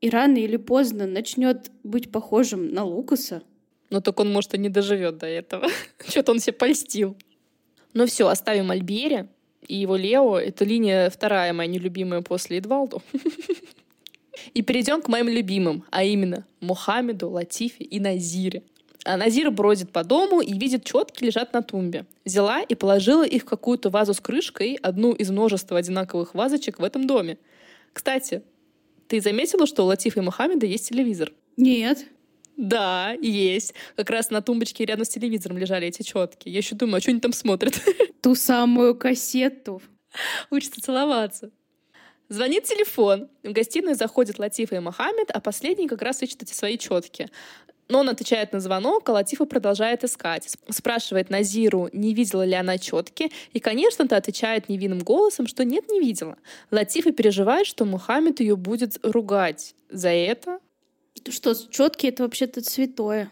И 0.00 0.10
рано 0.10 0.36
или 0.36 0.56
поздно 0.56 1.06
начнет 1.06 1.70
быть 1.82 2.10
похожим 2.12 2.72
на 2.72 2.84
Лукаса. 2.84 3.42
Но 3.90 4.00
только 4.00 4.20
он, 4.20 4.32
может, 4.32 4.54
и 4.54 4.58
не 4.58 4.68
доживет 4.68 5.18
до 5.18 5.26
этого. 5.26 5.68
Что-то 6.08 6.32
он 6.32 6.40
себе 6.40 6.52
польстил. 6.52 7.16
Ну 7.94 8.06
все, 8.06 8.28
оставим 8.28 8.70
Альбьере 8.70 9.28
и 9.66 9.76
его 9.76 9.96
Лео. 9.96 10.38
Это 10.38 10.64
линия 10.64 11.10
вторая 11.10 11.52
моя 11.52 11.68
нелюбимая 11.68 12.22
после 12.22 12.58
Эдвалду. 12.58 13.02
И 14.54 14.62
перейдем 14.62 15.02
к 15.02 15.08
моим 15.08 15.28
любимым, 15.28 15.84
а 15.90 16.04
именно 16.04 16.46
Мухаммеду, 16.60 17.28
Латифе 17.28 17.82
и 17.82 17.98
Назире. 17.98 18.62
А 19.04 19.16
Назир 19.16 19.50
бродит 19.50 19.90
по 19.90 20.04
дому 20.04 20.40
и 20.40 20.52
видит 20.56 20.84
четки 20.84 21.24
лежат 21.24 21.52
на 21.52 21.62
тумбе. 21.62 22.06
Взяла 22.24 22.60
и 22.60 22.74
положила 22.74 23.26
их 23.26 23.42
в 23.42 23.46
какую-то 23.46 23.90
вазу 23.90 24.14
с 24.14 24.20
крышкой, 24.20 24.74
одну 24.74 25.12
из 25.12 25.30
множества 25.30 25.78
одинаковых 25.78 26.34
вазочек 26.34 26.78
в 26.78 26.84
этом 26.84 27.06
доме. 27.06 27.38
Кстати, 27.92 28.42
ты 29.08 29.20
заметила, 29.20 29.66
что 29.66 29.84
у 29.84 29.86
Латифа 29.86 30.20
и 30.20 30.22
Мухаммеда 30.22 30.66
есть 30.66 30.88
телевизор? 30.88 31.32
Нет. 31.56 32.06
Да, 32.56 33.12
есть. 33.20 33.74
Как 33.96 34.10
раз 34.10 34.30
на 34.30 34.42
тумбочке 34.42 34.84
рядом 34.84 35.04
с 35.04 35.08
телевизором 35.08 35.58
лежали 35.58 35.86
эти 35.86 36.02
четки. 36.02 36.48
Я 36.48 36.58
еще 36.58 36.74
думаю, 36.74 36.98
а 36.98 37.00
что 37.00 37.10
они 37.10 37.20
там 37.20 37.32
смотрят? 37.32 37.80
Ту 38.20 38.34
самую 38.34 38.94
кассету. 38.96 39.80
Учатся 40.50 40.80
целоваться. 40.82 41.50
Звонит 42.28 42.64
телефон. 42.64 43.28
В 43.42 43.52
гостиную 43.52 43.94
заходят 43.94 44.38
Латифа 44.38 44.76
и 44.76 44.80
Мохаммед, 44.80 45.30
а 45.30 45.40
последний 45.40 45.88
как 45.88 46.02
раз 46.02 46.22
ищет 46.22 46.42
эти 46.42 46.52
свои 46.52 46.76
четки. 46.76 47.30
Но 47.88 48.00
он 48.00 48.08
отвечает 48.10 48.52
на 48.52 48.60
звонок, 48.60 49.08
а 49.08 49.12
Латифа 49.12 49.46
продолжает 49.46 50.04
искать. 50.04 50.56
Спрашивает 50.68 51.30
Назиру, 51.30 51.88
не 51.92 52.12
видела 52.12 52.44
ли 52.44 52.54
она 52.54 52.76
четки, 52.76 53.30
и, 53.52 53.60
конечно, 53.60 54.06
то 54.06 54.16
отвечает 54.16 54.68
невинным 54.68 54.98
голосом, 54.98 55.46
что 55.46 55.64
нет, 55.64 55.88
не 55.88 56.00
видела. 56.00 56.36
Латифа 56.70 57.12
переживает, 57.12 57.66
что 57.66 57.86
Мухаммед 57.86 58.40
ее 58.40 58.56
будет 58.56 58.98
ругать 59.02 59.74
за 59.90 60.10
это. 60.10 60.58
Ты 61.22 61.32
что, 61.32 61.54
четки 61.54 62.06
это 62.06 62.24
вообще-то 62.24 62.62
святое. 62.62 63.30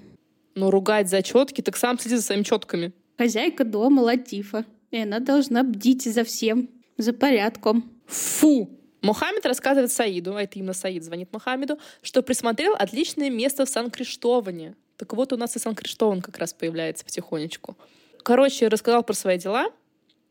Но 0.55 0.71
ругать 0.71 1.11
за 1.11 1.23
четки, 1.23 1.61
так 1.61 1.77
сам 1.77 1.99
следи 1.99 2.17
за 2.17 2.23
своими 2.23 2.43
четками. 2.43 2.93
Хозяйка 3.19 3.65
дома 3.65 4.01
Латифа, 4.01 4.65
и 4.91 4.99
она 4.99 5.21
должна 5.21 5.63
бдить 5.63 6.05
за 6.05 6.25
всем, 6.25 6.71
за 6.97 7.13
порядком. 7.13 7.91
Фу! 8.07 8.71
Мухаммед 9.03 9.45
рассказывает 9.47 9.93
Саиду, 9.93 10.37
а 10.37 10.43
это 10.43 10.59
именно 10.59 10.73
Саид 10.73 11.05
звонит 11.05 11.33
Мухаммеду, 11.33 11.79
что 12.03 12.23
присмотрел 12.23 12.75
отличное 12.75 13.31
место 13.31 13.67
в 13.67 13.69
Сан-Криштоване. 13.69 14.75
Так 14.97 15.13
вот, 15.13 15.33
у 15.33 15.37
нас 15.37 15.57
и 15.57 15.59
Сан-Криштован 15.59 16.23
как 16.23 16.39
раз 16.39 16.53
появляется 16.53 17.05
потихонечку. 17.05 17.77
Короче, 18.23 18.69
рассказал 18.69 19.03
про 19.03 19.15
свои 19.15 19.39
дела, 19.39 19.71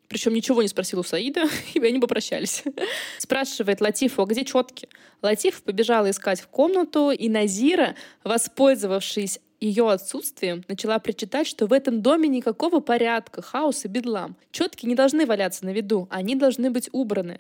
причем 0.07 0.34
ничего 0.34 0.62
не 0.62 0.67
спросил 0.67 1.00
у 1.00 1.03
Саида, 1.03 1.45
и 1.74 1.79
они 1.79 2.00
попрощались. 2.00 2.63
Спрашивает 3.19 3.81
Латифу, 3.81 4.24
а 4.24 4.25
где 4.25 4.43
четки? 4.43 4.89
Латиф 5.22 5.63
побежала 5.63 6.10
искать 6.10 6.41
в 6.41 6.48
комнату, 6.48 7.12
и 7.12 7.29
Назира, 7.29 7.95
воспользовавшись 8.24 9.39
ее 9.60 9.89
отсутствием, 9.89 10.63
начала 10.67 11.00
причитать, 11.00 11.48
что 11.48 11.65
в 11.65 11.74
этом 11.74 12.01
доме 12.01 12.27
никакого 12.27 12.79
порядка, 12.81 13.41
хаос 13.41 13.86
и 13.86 13.88
бедлам. 13.88 14.36
Четки 14.51 14.86
не 14.86 14.95
должны 14.95 15.25
валяться 15.25 15.65
на 15.65 15.69
виду, 15.69 16.07
они 16.12 16.36
должны 16.36 16.69
быть 16.69 16.89
убраны. 16.91 17.39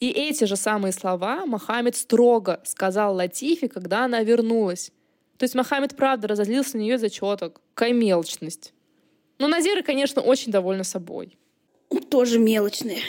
И 0.00 0.10
эти 0.10 0.44
же 0.44 0.56
самые 0.56 0.92
слова 0.92 1.46
Мохаммед 1.46 1.96
строго 1.96 2.60
сказал 2.64 3.14
Латифе, 3.14 3.68
когда 3.68 4.04
она 4.04 4.22
вернулась. 4.22 4.92
То 5.38 5.44
есть 5.44 5.54
Мохаммед 5.54 5.96
правда 5.96 6.28
разозлился 6.28 6.76
на 6.76 6.82
нее 6.82 6.98
за 6.98 7.10
четок. 7.10 7.60
Какая 7.74 7.92
мелочность. 7.92 8.72
Но 9.38 9.48
Назира, 9.48 9.82
конечно, 9.82 10.22
очень 10.22 10.52
довольна 10.52 10.84
собой. 10.84 11.38
Тоже 12.10 12.38
мелочные. 12.38 13.00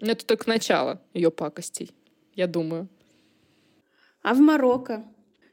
Это 0.00 0.24
только 0.24 0.48
начало 0.48 1.00
ее 1.12 1.30
пакостей, 1.30 1.90
я 2.34 2.46
думаю. 2.46 2.88
А 4.22 4.34
в 4.34 4.38
Марокко 4.38 5.04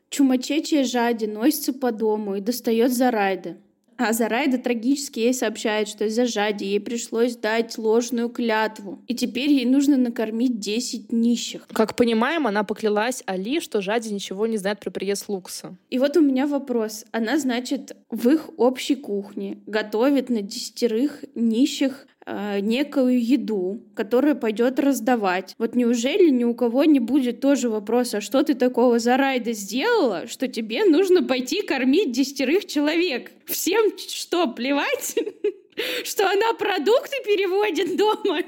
Чумачечья 0.10 0.84
Жади 0.84 1.26
носится 1.26 1.74
по 1.74 1.92
дому 1.92 2.36
и 2.36 2.42
достает 2.42 2.94
Зарайда. 2.94 3.58
А 3.98 4.14
Зарайда 4.14 4.58
трагически 4.58 5.20
ей 5.20 5.34
сообщает, 5.34 5.88
что 5.88 6.06
из-за 6.06 6.26
жади 6.26 6.64
ей 6.64 6.80
пришлось 6.80 7.36
дать 7.36 7.78
ложную 7.78 8.30
клятву. 8.30 9.02
И 9.08 9.16
теперь 9.16 9.52
ей 9.52 9.66
нужно 9.66 9.98
накормить 9.98 10.60
10 10.60 11.12
нищих. 11.12 11.68
Как 11.74 11.96
понимаем, 11.96 12.48
она 12.48 12.64
поклялась 12.64 13.24
Али, 13.26 13.60
что 13.60 13.82
жади 13.82 14.14
ничего 14.14 14.46
не 14.48 14.58
знает 14.58 14.80
про 14.80 14.92
приезд 14.92 15.28
Лукса. 15.28 15.76
И 15.90 16.00
вот 16.00 16.16
у 16.18 16.22
меня 16.22 16.48
вопрос. 16.48 17.06
Она, 17.12 17.40
значит, 17.40 17.96
в 18.10 18.30
их 18.30 18.50
общей 18.58 18.96
кухне 18.96 19.60
готовит 19.66 20.30
на 20.30 20.42
десятерых 20.42 21.26
нищих 21.36 22.08
э, 22.28 22.60
некую 22.60 23.24
еду, 23.24 23.82
которую 23.96 24.36
пойдет 24.36 24.80
раздавать. 24.80 25.56
Вот 25.58 25.76
неужели 25.76 26.30
ни 26.30 26.44
у 26.44 26.54
кого 26.54 26.84
не 26.84 27.00
будет 27.00 27.40
тоже 27.40 27.70
вопроса, 27.70 28.22
что 28.22 28.44
ты 28.44 28.54
такого 28.54 29.00
за 29.00 29.18
райда 29.18 29.54
сделала, 29.54 30.28
что 30.28 30.48
тебе 30.48 30.86
нужно 30.86 31.24
пойти 31.24 31.62
кормить 31.62 32.12
десятерых 32.12 32.68
человек? 32.68 33.32
Всем 33.46 33.98
что, 33.98 34.48
плевать? 34.48 35.18
Что 36.04 36.28
она 36.28 36.54
продукты 36.54 37.18
переводит 37.24 37.98
дома? 37.98 38.40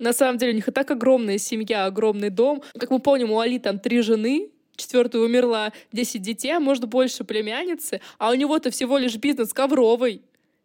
На 0.00 0.12
самом 0.12 0.36
деле 0.38 0.50
у 0.50 0.54
них 0.56 0.66
и 0.66 0.72
так 0.72 0.90
огромная 0.90 1.38
семья, 1.38 1.84
огромный 1.84 2.28
дом. 2.28 2.60
Как 2.76 2.90
мы 2.90 2.98
помним, 2.98 3.30
у 3.30 3.38
Али 3.38 3.60
там 3.60 3.78
три 3.78 4.00
жены, 4.00 4.50
четвертая 4.76 5.22
умерла, 5.22 5.72
10 5.92 6.20
детей, 6.20 6.50
а 6.50 6.60
может 6.60 6.88
больше 6.88 7.22
племянницы, 7.24 8.00
а 8.18 8.30
у 8.30 8.34
него-то 8.34 8.72
всего 8.72 8.98
лишь 8.98 9.16
бизнес 9.16 9.52
ковровый. 9.52 10.22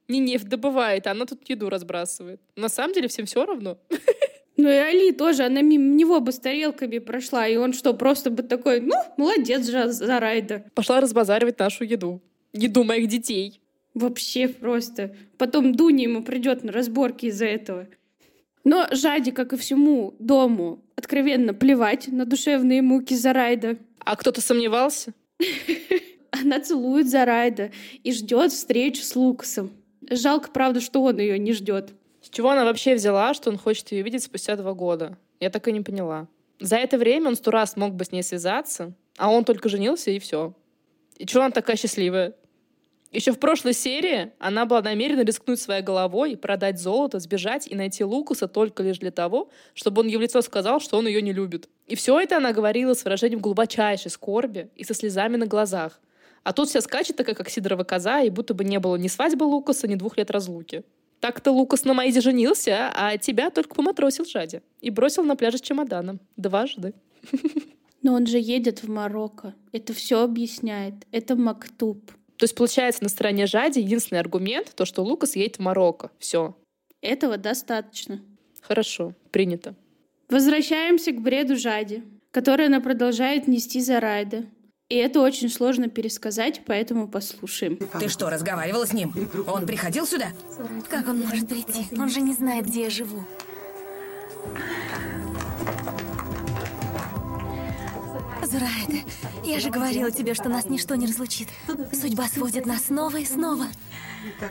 Не 0.07 0.19
нефть 0.19 0.47
добывает, 0.47 1.07
а 1.07 1.11
она 1.11 1.25
тут 1.25 1.47
еду 1.49 1.69
разбрасывает. 1.69 2.39
На 2.55 2.69
самом 2.69 2.93
деле 2.93 3.07
всем 3.07 3.25
все 3.25 3.45
равно. 3.45 3.77
Ну 4.59 4.69
и 4.69 4.73
Али 4.73 5.11
тоже, 5.11 5.43
она 5.43 5.61
мимо 5.61 5.93
него 5.93 6.19
бы 6.19 6.31
с 6.31 6.39
тарелками 6.39 6.97
прошла, 6.97 7.47
и 7.47 7.57
он 7.57 7.73
что, 7.73 7.93
просто 7.93 8.31
бы 8.31 8.41
такой, 8.41 8.81
ну, 8.81 8.95
молодец 9.15 9.67
же 9.69 9.91
за 9.91 10.19
райда. 10.19 10.65
Пошла 10.73 10.99
разбазаривать 10.99 11.59
нашу 11.59 11.83
еду. 11.83 12.23
Еду 12.53 12.83
моих 12.83 13.07
детей. 13.07 13.61
Вообще 13.93 14.47
просто. 14.47 15.15
Потом 15.37 15.75
Дуня 15.75 16.05
ему 16.05 16.23
придет 16.23 16.63
на 16.63 16.71
разборки 16.71 17.27
из-за 17.27 17.45
этого. 17.45 17.87
Но 18.63 18.87
Жади, 18.91 19.31
как 19.31 19.53
и 19.53 19.57
всему 19.57 20.15
дому, 20.19 20.83
откровенно 20.95 21.53
плевать 21.53 22.07
на 22.07 22.25
душевные 22.25 22.81
муки 22.81 23.13
Зарайда. 23.13 23.77
А 23.99 24.15
кто-то 24.15 24.41
сомневался? 24.41 25.13
Она 26.31 26.59
целует 26.59 27.07
Зарайда 27.07 27.71
и 28.03 28.11
ждет 28.11 28.51
встречу 28.51 29.03
с 29.03 29.15
Лукасом. 29.15 29.71
Жалко, 30.09 30.49
правда, 30.51 30.79
что 30.79 31.03
он 31.03 31.19
ее 31.19 31.37
не 31.37 31.53
ждет. 31.53 31.93
С 32.21 32.29
чего 32.29 32.51
она 32.51 32.63
вообще 32.63 32.95
взяла, 32.95 33.33
что 33.33 33.49
он 33.49 33.57
хочет 33.57 33.91
ее 33.91 34.03
видеть 34.03 34.23
спустя 34.23 34.55
два 34.55 34.73
года? 34.73 35.17
Я 35.39 35.49
так 35.49 35.67
и 35.67 35.71
не 35.71 35.81
поняла. 35.81 36.27
За 36.59 36.77
это 36.77 36.97
время 36.97 37.29
он 37.29 37.35
сто 37.35 37.51
раз 37.51 37.75
мог 37.75 37.93
бы 37.93 38.05
с 38.05 38.11
ней 38.11 38.23
связаться, 38.23 38.93
а 39.17 39.29
он 39.29 39.43
только 39.43 39.69
женился 39.69 40.11
и 40.11 40.19
все. 40.19 40.53
И 41.17 41.25
чего 41.25 41.43
она 41.43 41.51
такая 41.51 41.75
счастливая? 41.75 42.33
Еще 43.11 43.31
в 43.31 43.39
прошлой 43.39 43.73
серии 43.73 44.33
она 44.37 44.65
была 44.65 44.81
намерена 44.81 45.21
рискнуть 45.21 45.61
своей 45.61 45.81
головой, 45.81 46.35
продать 46.35 46.79
золото, 46.79 47.19
сбежать 47.19 47.67
и 47.67 47.75
найти 47.75 48.03
Лукаса 48.03 48.47
только 48.47 48.83
лишь 48.83 48.99
для 48.99 49.11
того, 49.11 49.49
чтобы 49.73 50.01
он 50.01 50.07
ей 50.07 50.17
в 50.17 50.21
лицо 50.21 50.41
сказал, 50.41 50.81
что 50.81 50.97
он 50.97 51.07
ее 51.07 51.21
не 51.21 51.31
любит. 51.31 51.69
И 51.85 51.95
все 51.95 52.19
это 52.19 52.37
она 52.37 52.51
говорила 52.51 52.93
с 52.93 53.03
выражением 53.05 53.39
глубочайшей 53.39 54.11
скорби 54.11 54.69
и 54.75 54.83
со 54.83 54.93
слезами 54.93 55.37
на 55.37 55.45
глазах. 55.45 56.01
А 56.47 56.53
тут 56.53 56.69
вся 56.69 56.79
скачет 56.79 57.17
такая, 57.17 57.35
как 57.35 57.49
Сидорова 57.49 57.83
коза, 57.83 58.21
и 58.21 58.29
будто 58.29 58.53
бы 58.53 58.63
не 58.63 58.79
было 58.79 58.95
ни 58.95 59.09
свадьбы 59.09 59.43
Лукаса, 59.43 59.85
ни 59.85 59.95
двух 59.95 60.15
лет 60.15 60.31
разлуки. 60.31 60.85
Так-то 61.19 61.51
Лукас 61.51 61.83
на 61.83 61.93
Маизе 61.93 62.21
женился, 62.21 62.89
а 62.95 63.17
тебя 63.17 63.49
только 63.49 63.75
поматросил 63.75 64.23
Жади. 64.23 64.61
И 64.79 64.89
бросил 64.89 65.23
на 65.23 65.35
пляже 65.35 65.57
с 65.57 65.61
чемоданом. 65.61 66.21
Дважды. 66.37 66.93
Но 68.01 68.13
он 68.13 68.27
же 68.27 68.37
едет 68.39 68.81
в 68.81 68.89
Марокко. 68.89 69.55
Это 69.73 69.91
все 69.91 70.23
объясняет. 70.23 70.93
Это 71.11 71.35
Мактуб. 71.35 72.11
То 72.37 72.45
есть, 72.45 72.55
получается, 72.55 73.03
на 73.03 73.09
стороне 73.09 73.45
Жади 73.45 73.79
единственный 73.79 74.19
аргумент, 74.19 74.71
то, 74.73 74.85
что 74.85 75.03
Лукас 75.03 75.35
едет 75.35 75.57
в 75.57 75.59
Марокко. 75.59 76.11
Все. 76.17 76.55
Этого 77.01 77.35
достаточно. 77.35 78.21
Хорошо, 78.61 79.13
принято. 79.31 79.75
Возвращаемся 80.29 81.11
к 81.11 81.19
бреду 81.19 81.57
Жади, 81.57 82.05
который 82.31 82.67
она 82.67 82.79
продолжает 82.79 83.49
нести 83.49 83.81
за 83.81 83.99
Райда. 83.99 84.45
И 84.89 84.95
это 84.95 85.19
очень 85.19 85.49
сложно 85.49 85.89
пересказать, 85.89 86.61
поэтому 86.65 87.09
послушаем. 87.09 87.77
Ты 87.99 88.07
что, 88.07 88.29
разговаривала 88.29 88.85
с 88.87 88.93
ним? 88.93 89.13
Он 89.45 89.65
приходил 89.65 90.07
сюда? 90.07 90.27
Как 90.89 91.09
он 91.09 91.19
может 91.19 91.49
прийти? 91.49 91.87
Он 91.99 92.09
же 92.09 92.21
не 92.21 92.33
знает, 92.33 92.67
где 92.67 92.83
я 92.83 92.89
живу. 92.89 93.25
Зурайда, 98.45 99.05
я 99.43 99.59
же 99.59 99.69
говорила 99.69 100.09
тебе, 100.09 100.33
что 100.33 100.47
нас 100.47 100.69
ничто 100.69 100.95
не 100.95 101.05
разлучит. 101.05 101.49
Судьба 101.91 102.29
сводит 102.29 102.65
нас 102.65 102.85
снова 102.85 103.17
и 103.17 103.25
снова. 103.25 103.65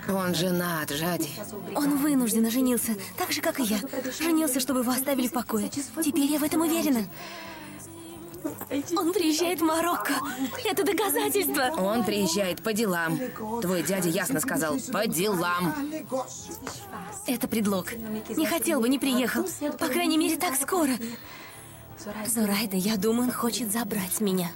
Он 0.07 0.35
женат, 0.35 0.91
Жади. 0.91 1.31
Он 1.75 1.97
вынужденно 1.97 2.51
женился, 2.51 2.95
так 3.17 3.33
же, 3.33 3.41
как 3.41 3.59
и 3.59 3.63
я. 3.63 3.79
Женился, 4.21 4.61
чтобы 4.61 4.81
его 4.81 4.93
оставили 4.93 5.29
в 5.29 5.33
покое. 5.33 5.71
Теперь 5.71 6.31
я 6.31 6.39
в 6.39 6.45
этом 6.45 6.61
уверена. 6.61 7.07
Он 8.97 9.13
приезжает 9.13 9.61
в 9.61 9.65
Марокко. 9.65 10.15
Это 10.65 10.85
доказательство. 10.85 11.71
Он 11.79 12.05
приезжает 12.05 12.63
по 12.63 12.73
делам. 12.73 13.19
Твой 13.63 13.83
дядя 13.83 14.09
ясно 14.09 14.41
сказал, 14.41 14.77
по 14.93 15.07
делам. 15.07 15.75
Это 17.27 17.49
предлог. 17.49 17.93
Не 18.37 18.47
хотел 18.47 18.81
бы, 18.81 18.89
не 18.89 18.99
приехал. 18.99 19.45
По 19.79 19.89
крайней 19.89 20.19
мере, 20.19 20.37
так 20.37 20.55
скоро. 20.55 20.93
Зурайда, 22.27 22.77
я 22.77 22.97
думаю, 22.97 23.29
он 23.29 23.33
хочет 23.33 23.73
забрать 23.73 24.21
меня. 24.21 24.51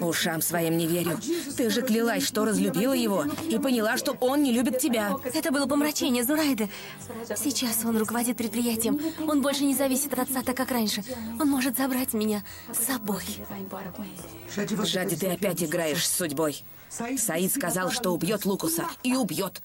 Ушам 0.00 0.42
своим 0.42 0.76
не 0.76 0.86
верю. 0.86 1.18
Ты 1.56 1.70
же 1.70 1.82
клялась, 1.82 2.26
что 2.26 2.44
разлюбила 2.44 2.92
его 2.92 3.24
и 3.48 3.58
поняла, 3.58 3.96
что 3.96 4.12
он 4.20 4.42
не 4.42 4.52
любит 4.52 4.78
тебя. 4.78 5.16
Это 5.32 5.50
было 5.50 5.66
помрачение 5.66 6.24
Зурайды. 6.24 6.68
Сейчас 7.36 7.84
он 7.84 7.96
руководит 7.96 8.36
предприятием. 8.36 9.00
Он 9.28 9.42
больше 9.42 9.64
не 9.64 9.74
зависит 9.74 10.12
от 10.12 10.20
отца, 10.20 10.42
так 10.42 10.56
как 10.56 10.70
раньше. 10.70 11.02
Он 11.40 11.48
может 11.48 11.76
забрать 11.76 12.12
меня 12.12 12.42
с 12.72 12.84
собой. 12.84 13.24
Жади, 14.84 15.16
ты 15.16 15.28
опять 15.28 15.62
играешь 15.62 16.06
с 16.06 16.16
судьбой. 16.16 16.64
Саид 16.90 17.52
сказал, 17.52 17.90
что 17.90 18.10
убьет 18.10 18.44
Лукуса. 18.44 18.86
И 19.02 19.14
убьет. 19.14 19.62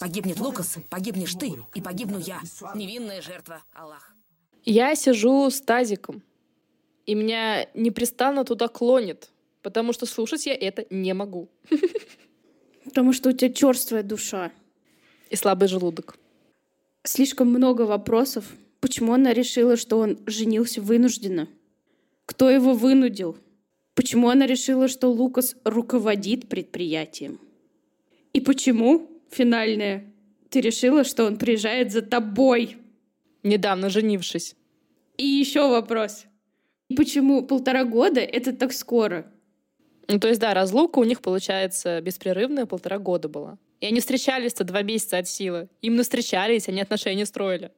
Погибнет 0.00 0.40
Лукас, 0.40 0.78
погибнешь 0.90 1.34
ты, 1.34 1.54
и 1.74 1.80
погибну 1.80 2.18
я. 2.18 2.40
Невинная 2.74 3.22
жертва, 3.22 3.62
Аллах. 3.74 4.12
Я 4.64 4.94
сижу 4.96 5.48
с 5.48 5.60
тазиком, 5.60 6.22
и 7.08 7.14
меня 7.14 7.66
непрестанно 7.72 8.44
туда 8.44 8.68
клонит, 8.68 9.30
потому 9.62 9.94
что 9.94 10.04
слушать 10.04 10.44
я 10.44 10.54
это 10.54 10.84
не 10.90 11.14
могу. 11.14 11.48
Потому 12.84 13.14
что 13.14 13.30
у 13.30 13.32
тебя 13.32 13.50
черствая 13.50 14.02
душа. 14.02 14.52
И 15.30 15.36
слабый 15.36 15.68
желудок. 15.68 16.18
Слишком 17.04 17.48
много 17.48 17.82
вопросов. 17.82 18.44
Почему 18.80 19.14
она 19.14 19.32
решила, 19.32 19.78
что 19.78 19.98
он 19.98 20.18
женился 20.26 20.82
вынужденно? 20.82 21.48
Кто 22.26 22.50
его 22.50 22.74
вынудил? 22.74 23.38
Почему 23.94 24.28
она 24.28 24.46
решила, 24.46 24.86
что 24.86 25.08
Лукас 25.08 25.56
руководит 25.64 26.50
предприятием? 26.50 27.40
И 28.34 28.42
почему, 28.42 29.10
финальное, 29.30 30.04
ты 30.50 30.60
решила, 30.60 31.04
что 31.04 31.24
он 31.24 31.38
приезжает 31.38 31.90
за 31.90 32.02
тобой? 32.02 32.76
Недавно 33.42 33.88
женившись. 33.88 34.54
И 35.16 35.24
еще 35.24 35.70
вопрос. 35.70 36.27
Почему 36.96 37.42
полтора 37.42 37.84
года— 37.84 38.20
это 38.22 38.52
так 38.52 38.72
скоро? 38.72 39.26
Ну, 40.08 40.18
то 40.18 40.28
есть, 40.28 40.40
да, 40.40 40.54
разлука 40.54 40.98
у 40.98 41.04
них, 41.04 41.20
получается, 41.20 42.00
беспрерывная 42.00 42.66
полтора 42.66 42.98
года 42.98 43.28
была. 43.28 43.58
И 43.80 43.86
они 43.86 44.00
встречались-то 44.00 44.64
два 44.64 44.82
месяца 44.82 45.18
от 45.18 45.28
силы. 45.28 45.68
Именно 45.82 46.02
встречались, 46.02 46.68
они 46.68 46.80
отношения 46.80 47.26
строили. 47.26 47.70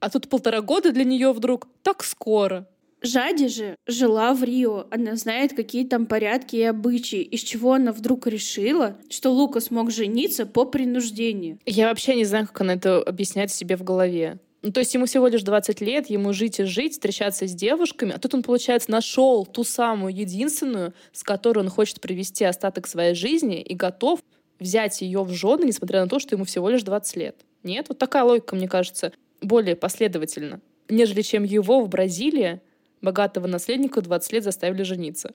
А 0.00 0.10
тут 0.10 0.28
полтора 0.28 0.60
года 0.62 0.92
для 0.92 1.04
нее 1.04 1.32
вдруг 1.32 1.68
так 1.82 2.02
скоро. 2.02 2.66
Жади 3.02 3.48
же 3.48 3.76
жила 3.86 4.34
в 4.34 4.42
Рио. 4.42 4.86
Она 4.90 5.16
знает, 5.16 5.54
какие 5.54 5.86
там 5.86 6.06
порядки 6.06 6.56
и 6.56 6.62
обычаи. 6.62 7.22
Из 7.22 7.40
чего 7.40 7.74
она 7.74 7.92
вдруг 7.92 8.26
решила, 8.26 8.96
что 9.08 9.30
Лукас 9.30 9.70
мог 9.70 9.90
жениться 9.90 10.44
по 10.44 10.66
принуждению. 10.66 11.58
Я 11.64 11.88
вообще 11.88 12.14
не 12.14 12.24
знаю, 12.24 12.46
как 12.46 12.60
она 12.60 12.74
это 12.74 13.00
объясняет 13.00 13.50
себе 13.50 13.76
в 13.76 13.84
голове. 13.84 14.38
Ну, 14.62 14.72
то 14.72 14.80
есть 14.80 14.92
ему 14.92 15.06
всего 15.06 15.26
лишь 15.26 15.42
20 15.42 15.80
лет, 15.80 16.10
ему 16.10 16.34
жить 16.34 16.60
и 16.60 16.64
жить, 16.64 16.92
встречаться 16.92 17.46
с 17.46 17.54
девушками, 17.54 18.12
а 18.14 18.18
тут 18.18 18.34
он, 18.34 18.42
получается, 18.42 18.90
нашел 18.90 19.46
ту 19.46 19.64
самую 19.64 20.14
единственную, 20.14 20.92
с 21.12 21.22
которой 21.22 21.60
он 21.60 21.70
хочет 21.70 22.00
провести 22.00 22.44
остаток 22.44 22.86
своей 22.86 23.14
жизни 23.14 23.62
и 23.62 23.74
готов 23.74 24.20
взять 24.58 25.00
ее 25.00 25.22
в 25.22 25.32
жены, 25.32 25.64
несмотря 25.64 26.02
на 26.02 26.08
то, 26.08 26.18
что 26.18 26.34
ему 26.34 26.44
всего 26.44 26.68
лишь 26.68 26.82
20 26.82 27.16
лет. 27.16 27.36
Нет, 27.62 27.86
вот 27.88 27.98
такая 27.98 28.22
логика, 28.22 28.54
мне 28.54 28.68
кажется, 28.68 29.12
более 29.40 29.76
последовательна, 29.76 30.60
нежели 30.90 31.22
чем 31.22 31.44
его 31.44 31.80
в 31.80 31.88
Бразилии, 31.88 32.60
богатого 33.00 33.46
наследника, 33.46 34.02
20 34.02 34.32
лет 34.32 34.44
заставили 34.44 34.82
жениться. 34.82 35.32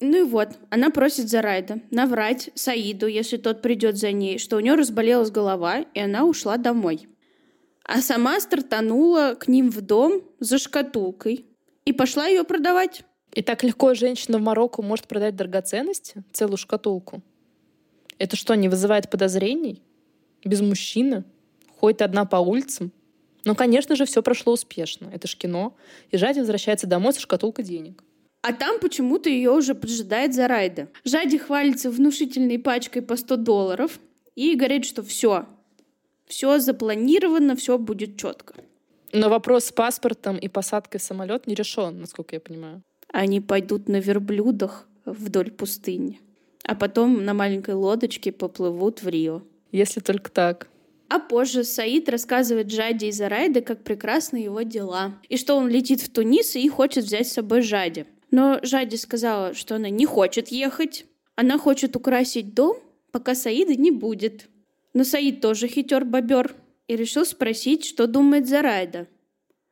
Ну 0.00 0.26
и 0.26 0.28
вот, 0.28 0.48
она 0.70 0.90
просит 0.90 1.28
Зарайда 1.28 1.80
наврать 1.90 2.50
Саиду, 2.54 3.06
если 3.06 3.36
тот 3.36 3.62
придет 3.62 3.98
за 3.98 4.10
ней, 4.10 4.38
что 4.38 4.56
у 4.56 4.60
нее 4.60 4.74
разболелась 4.74 5.30
голова, 5.30 5.84
и 5.94 6.00
она 6.00 6.24
ушла 6.24 6.56
домой 6.56 7.06
а 7.92 8.02
сама 8.02 8.38
стартанула 8.38 9.34
к 9.34 9.48
ним 9.48 9.68
в 9.68 9.80
дом 9.80 10.22
за 10.38 10.58
шкатулкой 10.58 11.46
и 11.84 11.92
пошла 11.92 12.28
ее 12.28 12.44
продавать. 12.44 13.02
И 13.34 13.42
так 13.42 13.64
легко 13.64 13.94
женщина 13.94 14.38
в 14.38 14.42
Марокко 14.42 14.80
может 14.80 15.08
продать 15.08 15.34
драгоценности, 15.34 16.22
целую 16.32 16.56
шкатулку. 16.56 17.20
Это 18.16 18.36
что, 18.36 18.54
не 18.54 18.68
вызывает 18.68 19.10
подозрений? 19.10 19.82
Без 20.44 20.60
мужчины? 20.60 21.24
Ходит 21.80 22.02
одна 22.02 22.26
по 22.26 22.36
улицам? 22.36 22.92
Ну, 23.44 23.56
конечно 23.56 23.96
же, 23.96 24.04
все 24.04 24.22
прошло 24.22 24.52
успешно. 24.52 25.10
Это 25.12 25.26
ж 25.26 25.34
кино. 25.36 25.76
И 26.12 26.16
Жади 26.16 26.38
возвращается 26.38 26.86
домой 26.86 27.12
со 27.12 27.20
шкатулкой 27.20 27.64
денег. 27.64 28.04
А 28.42 28.52
там 28.52 28.78
почему-то 28.78 29.28
ее 29.28 29.50
уже 29.50 29.74
поджидает 29.74 30.32
Зарайда. 30.32 30.90
Жади 31.04 31.38
хвалится 31.38 31.90
внушительной 31.90 32.60
пачкой 32.60 33.02
по 33.02 33.16
100 33.16 33.36
долларов 33.36 33.98
и 34.36 34.54
говорит, 34.54 34.84
что 34.84 35.02
все, 35.02 35.46
Все 36.30 36.60
запланировано, 36.60 37.56
все 37.56 37.76
будет 37.76 38.16
четко. 38.16 38.54
Но 39.12 39.28
вопрос 39.28 39.64
с 39.64 39.72
паспортом 39.72 40.38
и 40.38 40.46
посадкой 40.46 41.00
в 41.00 41.02
самолет 41.02 41.48
не 41.48 41.56
решен, 41.56 42.00
насколько 42.00 42.36
я 42.36 42.40
понимаю. 42.40 42.82
Они 43.08 43.40
пойдут 43.40 43.88
на 43.88 43.96
верблюдах 43.96 44.86
вдоль 45.04 45.50
пустыни, 45.50 46.20
а 46.62 46.76
потом 46.76 47.24
на 47.24 47.34
маленькой 47.34 47.74
лодочке 47.74 48.30
поплывут 48.30 49.02
в 49.02 49.08
Рио. 49.08 49.42
Если 49.72 49.98
только 49.98 50.30
так. 50.30 50.68
А 51.08 51.18
позже 51.18 51.64
Саид 51.64 52.08
рассказывает 52.08 52.68
Джаде 52.68 53.08
и 53.08 53.12
Зарайде, 53.12 53.60
как 53.60 53.82
прекрасны 53.82 54.36
его 54.36 54.62
дела, 54.62 55.18
и 55.28 55.36
что 55.36 55.56
он 55.56 55.68
летит 55.68 56.00
в 56.00 56.12
Тунис 56.12 56.54
и 56.54 56.68
хочет 56.68 57.06
взять 57.06 57.26
с 57.26 57.32
собой 57.32 57.62
Жади. 57.62 58.06
Но 58.30 58.60
Жади 58.62 58.94
сказала, 58.94 59.52
что 59.54 59.74
она 59.74 59.90
не 59.90 60.06
хочет 60.06 60.48
ехать. 60.52 61.06
Она 61.34 61.58
хочет 61.58 61.96
украсить 61.96 62.54
дом, 62.54 62.76
пока 63.10 63.34
Саида 63.34 63.74
не 63.74 63.90
будет. 63.90 64.48
Но 64.92 65.04
Саид 65.04 65.40
тоже 65.40 65.68
хитер 65.68 66.04
бобер 66.04 66.54
и 66.88 66.96
решил 66.96 67.24
спросить, 67.24 67.84
что 67.84 68.06
думает 68.06 68.48
Зарайда. 68.48 69.06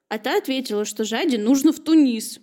А 0.08 0.18
та 0.18 0.38
ответила, 0.38 0.84
что 0.84 1.04
Жади 1.04 1.36
нужно 1.36 1.72
в 1.72 1.80
Тунис. 1.80 2.40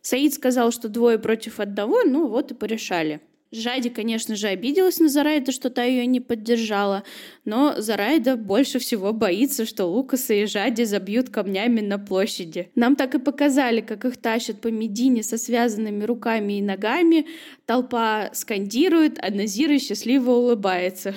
Саид 0.00 0.34
сказал, 0.34 0.72
что 0.72 0.88
двое 0.88 1.18
против 1.18 1.60
одного, 1.60 2.02
ну 2.04 2.28
вот 2.28 2.52
и 2.52 2.54
порешали. 2.54 3.20
Жади, 3.52 3.90
конечно 3.90 4.34
же, 4.34 4.48
обиделась 4.48 4.98
на 4.98 5.10
Зарайда, 5.10 5.52
что 5.52 5.68
та 5.68 5.84
ее 5.84 6.06
не 6.06 6.20
поддержала, 6.20 7.04
но 7.44 7.74
Зарайда 7.76 8.36
больше 8.36 8.78
всего 8.78 9.12
боится, 9.12 9.66
что 9.66 9.84
Лукаса 9.84 10.32
и 10.32 10.46
Жади 10.46 10.84
забьют 10.84 11.28
камнями 11.28 11.82
на 11.82 11.98
площади. 11.98 12.70
Нам 12.74 12.96
так 12.96 13.14
и 13.14 13.18
показали, 13.18 13.82
как 13.82 14.06
их 14.06 14.16
тащат 14.16 14.62
по 14.62 14.68
Медине 14.68 15.22
со 15.22 15.36
связанными 15.36 16.02
руками 16.04 16.54
и 16.54 16.62
ногами, 16.62 17.26
толпа 17.66 18.30
скандирует, 18.32 19.18
а 19.22 19.30
Назира 19.30 19.78
счастливо 19.78 20.30
улыбается. 20.30 21.14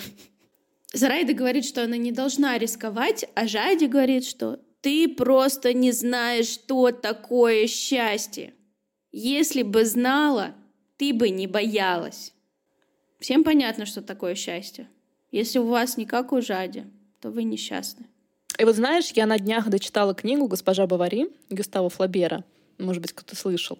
Зарайда 0.95 1.33
говорит, 1.33 1.65
что 1.65 1.83
она 1.83 1.97
не 1.97 2.13
должна 2.13 2.57
рисковать, 2.57 3.25
а 3.35 3.47
Жади 3.47 3.85
говорит, 3.85 4.25
что 4.25 4.59
ты 4.79 5.09
просто 5.09 5.73
не 5.73 5.91
знаешь, 5.91 6.47
что 6.47 6.91
такое 6.91 7.67
счастье. 7.67 8.53
Если 9.11 9.61
бы 9.63 9.83
знала, 9.83 10.55
ты 10.97 11.13
бы 11.13 11.29
не 11.29 11.47
боялась. 11.47 12.33
Всем 13.19 13.43
понятно, 13.43 13.85
что 13.85 14.01
такое 14.01 14.35
счастье. 14.35 14.87
Если 15.31 15.59
у 15.59 15.67
вас 15.67 15.97
не 15.97 16.05
как 16.05 16.31
у 16.31 16.41
Жади, 16.41 16.85
то 17.19 17.29
вы 17.29 17.43
несчастны. 17.43 18.05
И 18.57 18.63
вот 18.63 18.75
знаешь, 18.75 19.11
я 19.15 19.25
на 19.25 19.37
днях 19.37 19.67
дочитала 19.69 20.13
книгу 20.13 20.47
«Госпожа 20.47 20.87
Бавари» 20.87 21.27
Гюстава 21.49 21.89
Флабера. 21.89 22.45
Может 22.77 23.01
быть, 23.01 23.11
кто-то 23.11 23.35
слышал. 23.35 23.79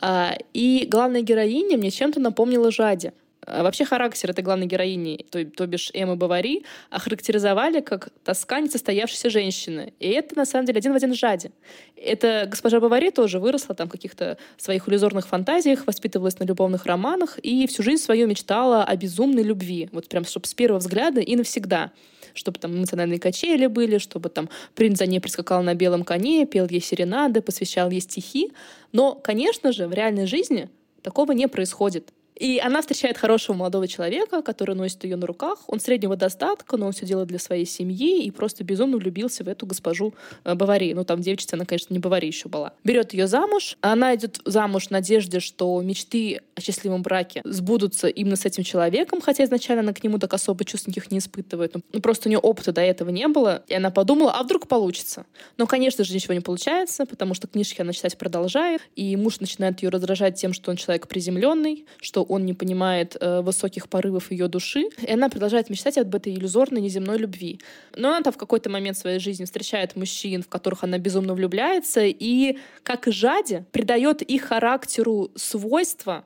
А, 0.00 0.36
и 0.52 0.86
главная 0.88 1.22
героиня 1.22 1.76
мне 1.76 1.90
чем-то 1.90 2.20
напомнила 2.20 2.70
Жади. 2.70 3.12
А 3.46 3.62
вообще 3.62 3.84
характер 3.84 4.30
этой 4.30 4.42
главной 4.42 4.66
героини, 4.66 5.24
то, 5.30 5.44
то 5.44 5.66
бишь 5.66 5.90
Эммы 5.94 6.16
Бавари, 6.16 6.64
охарактеризовали 6.90 7.80
как 7.80 8.10
тоска 8.24 8.60
несостоявшейся 8.60 9.30
женщины. 9.30 9.94
И 10.00 10.08
это, 10.08 10.36
на 10.36 10.44
самом 10.44 10.66
деле, 10.66 10.78
один 10.78 10.92
в 10.92 10.96
один 10.96 11.14
Жади. 11.14 11.50
Это 11.96 12.46
госпожа 12.48 12.80
Бавари 12.80 13.10
тоже 13.10 13.38
выросла 13.38 13.74
там 13.74 13.88
в 13.88 13.90
каких-то 13.90 14.38
своих 14.56 14.88
иллюзорных 14.88 15.26
фантазиях, 15.26 15.86
воспитывалась 15.86 16.38
на 16.38 16.44
любовных 16.44 16.86
романах 16.86 17.38
и 17.38 17.66
всю 17.66 17.82
жизнь 17.82 18.02
свою 18.02 18.26
мечтала 18.26 18.84
о 18.84 18.96
безумной 18.96 19.42
любви. 19.42 19.88
Вот 19.92 20.08
прям, 20.08 20.24
чтобы 20.24 20.46
с 20.46 20.54
первого 20.54 20.78
взгляда 20.78 21.20
и 21.20 21.36
навсегда 21.36 21.92
чтобы 22.34 22.58
там 22.58 22.76
эмоциональные 22.76 23.18
качели 23.18 23.66
были, 23.66 23.98
чтобы 23.98 24.28
там 24.28 24.48
принц 24.74 24.98
за 24.98 25.06
ней 25.06 25.18
прискакал 25.18 25.62
на 25.62 25.74
белом 25.74 26.04
коне, 26.04 26.46
пел 26.46 26.68
ей 26.68 26.80
серенады, 26.80 27.42
посвящал 27.42 27.90
ей 27.90 28.00
стихи. 28.00 28.52
Но, 28.92 29.14
конечно 29.14 29.72
же, 29.72 29.88
в 29.88 29.92
реальной 29.92 30.26
жизни 30.26 30.68
такого 31.02 31.32
не 31.32 31.48
происходит. 31.48 32.12
И 32.38 32.60
она 32.60 32.80
встречает 32.80 33.18
хорошего 33.18 33.56
молодого 33.56 33.88
человека, 33.88 34.42
который 34.42 34.76
носит 34.76 35.02
ее 35.04 35.16
на 35.16 35.26
руках. 35.26 35.58
Он 35.66 35.80
среднего 35.80 36.16
достатка, 36.16 36.76
но 36.76 36.86
он 36.86 36.92
все 36.92 37.04
делает 37.04 37.28
для 37.28 37.38
своей 37.38 37.66
семьи 37.66 38.22
и 38.22 38.30
просто 38.30 38.62
безумно 38.64 38.96
влюбился 38.96 39.42
в 39.42 39.48
эту 39.48 39.66
госпожу 39.66 40.14
э, 40.44 40.54
Бавари. 40.54 40.92
Ну, 40.94 41.04
там 41.04 41.20
девочка, 41.20 41.56
она, 41.56 41.64
конечно, 41.64 41.92
не 41.92 41.98
Бавари 41.98 42.26
еще 42.26 42.48
была. 42.48 42.72
Берет 42.84 43.12
ее 43.12 43.26
замуж. 43.26 43.76
Она 43.80 44.14
идет 44.14 44.40
замуж 44.44 44.86
в 44.86 44.90
надежде, 44.90 45.40
что 45.40 45.80
мечты 45.82 46.40
о 46.54 46.60
счастливом 46.60 47.02
браке 47.02 47.40
сбудутся 47.44 48.08
именно 48.08 48.36
с 48.36 48.44
этим 48.44 48.62
человеком, 48.62 49.20
хотя 49.20 49.44
изначально 49.44 49.82
она 49.82 49.92
к 49.92 50.04
нему 50.04 50.18
так 50.18 50.32
особо 50.32 50.64
чувств 50.64 50.86
никаких 50.86 51.10
не 51.10 51.18
испытывает. 51.18 51.74
Ну, 51.92 52.00
просто 52.00 52.28
у 52.28 52.30
нее 52.30 52.38
опыта 52.38 52.72
до 52.72 52.82
этого 52.82 53.10
не 53.10 53.26
было. 53.26 53.64
И 53.66 53.74
она 53.74 53.90
подумала, 53.90 54.32
а 54.32 54.42
вдруг 54.44 54.68
получится? 54.68 55.26
Но, 55.56 55.66
конечно 55.66 56.04
же, 56.04 56.14
ничего 56.14 56.34
не 56.34 56.40
получается, 56.40 57.04
потому 57.04 57.34
что 57.34 57.48
книжки 57.48 57.80
она 57.80 57.92
читать 57.92 58.16
продолжает, 58.16 58.82
и 58.94 59.16
муж 59.16 59.40
начинает 59.40 59.82
ее 59.82 59.88
раздражать 59.88 60.36
тем, 60.36 60.52
что 60.52 60.70
он 60.70 60.76
человек 60.76 61.08
приземленный, 61.08 61.86
что 62.00 62.27
он 62.28 62.44
не 62.44 62.54
понимает 62.54 63.16
э, 63.20 63.40
высоких 63.40 63.88
порывов 63.88 64.30
ее 64.30 64.48
души, 64.48 64.84
и 65.02 65.12
она 65.12 65.28
продолжает 65.28 65.70
мечтать 65.70 65.98
об 65.98 66.14
этой 66.14 66.34
иллюзорной 66.34 66.80
неземной 66.80 67.18
любви. 67.18 67.60
Но 67.96 68.14
она 68.14 68.30
в 68.30 68.36
какой-то 68.36 68.70
момент 68.70 68.96
своей 68.96 69.18
жизни 69.18 69.44
встречает 69.44 69.96
мужчин, 69.96 70.42
в 70.42 70.48
которых 70.48 70.84
она 70.84 70.98
безумно 70.98 71.34
влюбляется, 71.34 72.02
и, 72.04 72.58
как 72.82 73.08
и 73.08 73.12
Жади, 73.12 73.64
придает 73.72 74.22
их 74.22 74.42
характеру 74.44 75.30
свойства, 75.34 76.24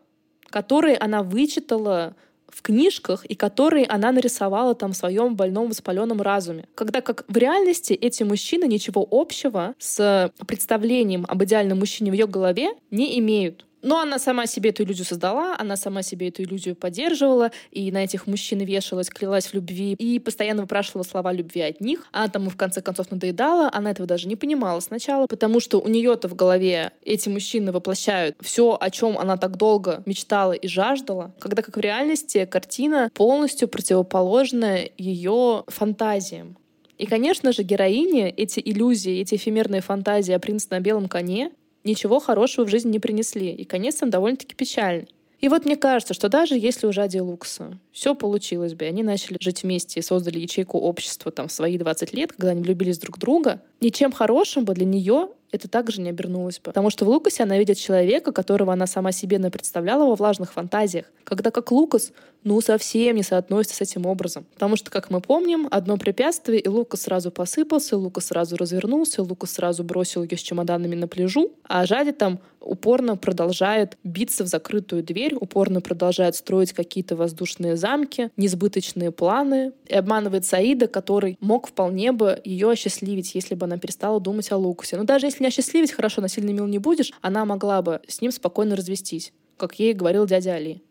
которые 0.50 0.96
она 0.96 1.22
вычитала 1.22 2.14
в 2.52 2.62
книжках 2.62 3.24
и 3.24 3.34
которые 3.34 3.86
она 3.86 4.12
нарисовала 4.12 4.74
там 4.74 4.92
в 4.92 4.96
своем 4.96 5.34
больном 5.34 5.68
воспаленном 5.68 6.20
разуме. 6.20 6.66
Когда 6.74 7.00
как 7.00 7.24
в 7.26 7.36
реальности 7.36 7.94
эти 7.94 8.22
мужчины 8.22 8.66
ничего 8.66 9.06
общего 9.10 9.74
с 9.78 10.30
представлением 10.46 11.24
об 11.28 11.42
идеальном 11.42 11.78
мужчине 11.78 12.10
в 12.10 12.14
ее 12.14 12.26
голове 12.26 12.74
не 12.90 13.18
имеют. 13.18 13.64
Но 13.82 14.00
она 14.00 14.18
сама 14.18 14.46
себе 14.46 14.70
эту 14.70 14.84
иллюзию 14.84 15.04
создала, 15.04 15.56
она 15.58 15.76
сама 15.76 16.02
себе 16.02 16.28
эту 16.28 16.42
иллюзию 16.42 16.76
поддерживала, 16.76 17.50
и 17.72 17.90
на 17.90 18.04
этих 18.04 18.26
мужчин 18.26 18.60
вешалась, 18.60 19.10
клялась 19.10 19.46
в 19.46 19.54
любви, 19.54 19.92
и 19.94 20.18
постоянно 20.20 20.62
выпрашивала 20.62 21.02
слова 21.02 21.32
любви 21.32 21.62
от 21.62 21.80
них. 21.80 22.06
Она 22.12 22.28
там 22.28 22.48
в 22.48 22.56
конце 22.56 22.80
концов 22.80 23.10
надоедала, 23.10 23.68
она 23.72 23.90
этого 23.90 24.06
даже 24.06 24.28
не 24.28 24.36
понимала 24.36 24.78
сначала, 24.80 25.26
потому 25.26 25.60
что 25.60 25.80
у 25.80 25.88
нее-то 25.88 26.28
в 26.28 26.34
голове 26.34 26.92
эти 27.04 27.28
мужчины 27.28 27.72
воплощают 27.72 28.36
все, 28.40 28.76
о 28.80 28.90
чем 28.90 29.18
она 29.18 29.36
так 29.36 29.56
долго 29.56 30.02
мечтала 30.06 30.52
и 30.52 30.68
жаждала, 30.68 31.34
когда 31.40 31.62
как 31.62 31.76
в 31.76 31.80
реальности 31.80 32.44
картина 32.44 33.10
полностью 33.14 33.68
противоположна 33.68 34.78
ее 34.96 35.64
фантазиям. 35.66 36.56
И, 36.98 37.06
конечно 37.06 37.50
же, 37.52 37.62
героине 37.64 38.30
эти 38.30 38.60
иллюзии, 38.64 39.20
эти 39.20 39.34
эфемерные 39.34 39.80
фантазии 39.80 40.32
о 40.32 40.38
принце 40.38 40.68
на 40.70 40.78
белом 40.78 41.08
коне 41.08 41.50
ничего 41.84 42.20
хорошего 42.20 42.64
в 42.64 42.68
жизни 42.68 42.90
не 42.90 42.98
принесли, 42.98 43.50
и 43.52 43.64
конец 43.64 43.96
там 43.96 44.10
довольно-таки 44.10 44.54
печальный. 44.54 45.08
И 45.42 45.48
вот 45.48 45.64
мне 45.64 45.74
кажется, 45.74 46.14
что 46.14 46.28
даже 46.28 46.56
если 46.56 46.86
у 46.86 46.92
Жади 46.92 47.18
Лукса 47.18 47.76
все 47.90 48.14
получилось 48.14 48.74
бы, 48.74 48.84
они 48.84 49.02
начали 49.02 49.38
жить 49.40 49.64
вместе 49.64 49.98
и 49.98 50.02
создали 50.02 50.38
ячейку 50.38 50.78
общества 50.78 51.32
там 51.32 51.48
в 51.48 51.52
свои 51.52 51.76
20 51.76 52.14
лет, 52.14 52.32
когда 52.32 52.52
они 52.52 52.62
влюбились 52.62 52.98
друг 52.98 53.16
в 53.16 53.20
друга, 53.20 53.60
ничем 53.80 54.12
хорошим 54.12 54.64
бы 54.64 54.72
для 54.74 54.86
нее 54.86 55.30
это 55.52 55.68
также 55.68 56.00
не 56.00 56.10
обернулось 56.10 56.58
бы. 56.58 56.64
Потому 56.64 56.90
что 56.90 57.04
в 57.04 57.08
Лукасе 57.08 57.44
она 57.44 57.58
видит 57.58 57.78
человека, 57.78 58.32
которого 58.32 58.72
она 58.72 58.86
сама 58.86 59.12
себе 59.12 59.38
представляла 59.50 60.06
во 60.06 60.14
влажных 60.14 60.52
фантазиях, 60.52 61.06
когда 61.24 61.50
как 61.50 61.70
Лукас, 61.70 62.12
ну, 62.44 62.60
совсем 62.60 63.16
не 63.16 63.22
соотносится 63.22 63.76
с 63.76 63.80
этим 63.82 64.06
образом. 64.06 64.46
Потому 64.54 64.76
что, 64.76 64.90
как 64.90 65.10
мы 65.10 65.20
помним, 65.20 65.68
одно 65.70 65.96
препятствие, 65.96 66.58
и 66.60 66.68
Лукас 66.68 67.02
сразу 67.02 67.30
посыпался, 67.30 67.96
Лукас 67.96 68.26
сразу 68.26 68.56
развернулся, 68.56 69.22
Лукас 69.22 69.52
сразу 69.52 69.84
бросил 69.84 70.24
ее 70.24 70.36
с 70.36 70.40
чемоданами 70.40 70.94
на 70.94 71.06
пляжу, 71.06 71.52
а 71.64 71.86
Жади 71.86 72.12
там 72.12 72.40
упорно 72.60 73.16
продолжает 73.16 73.98
биться 74.04 74.44
в 74.44 74.46
закрытую 74.46 75.02
дверь, 75.02 75.34
упорно 75.34 75.80
продолжает 75.80 76.36
строить 76.36 76.72
какие-то 76.72 77.16
воздушные 77.16 77.76
замки, 77.76 78.30
несбыточные 78.36 79.10
планы, 79.10 79.72
и 79.86 79.94
обманывает 79.94 80.44
Саида, 80.44 80.86
который 80.86 81.36
мог 81.40 81.68
вполне 81.68 82.12
бы 82.12 82.40
ее 82.44 82.70
осчастливить, 82.70 83.34
если 83.34 83.54
бы 83.54 83.66
она 83.66 83.78
перестала 83.78 84.20
думать 84.20 84.50
о 84.52 84.56
Лукасе. 84.56 84.96
Но 84.96 85.04
даже 85.04 85.26
если 85.26 85.41
не 85.42 85.48
осчастливить, 85.48 85.92
хорошо, 85.92 86.22
насильно 86.22 86.50
мил 86.50 86.66
не 86.66 86.78
будешь, 86.78 87.12
она 87.20 87.44
могла 87.44 87.82
бы 87.82 88.00
с 88.08 88.20
ним 88.20 88.32
спокойно 88.32 88.76
развестись, 88.76 89.32
как 89.58 89.78
ей 89.78 89.92
говорил 89.92 90.24
дядя 90.24 90.54
Али. 90.54 90.82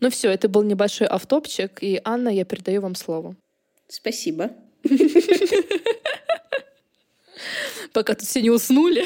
Ну 0.00 0.08
все, 0.08 0.30
это 0.30 0.48
был 0.48 0.62
небольшой 0.62 1.06
автопчик, 1.08 1.82
и, 1.82 2.00
Анна, 2.04 2.30
я 2.30 2.44
передаю 2.44 2.80
вам 2.80 2.94
слово. 2.94 3.36
Спасибо. 3.88 4.52
Пока 7.92 8.14
тут 8.14 8.26
все 8.26 8.40
не 8.40 8.50
уснули. 8.50 9.04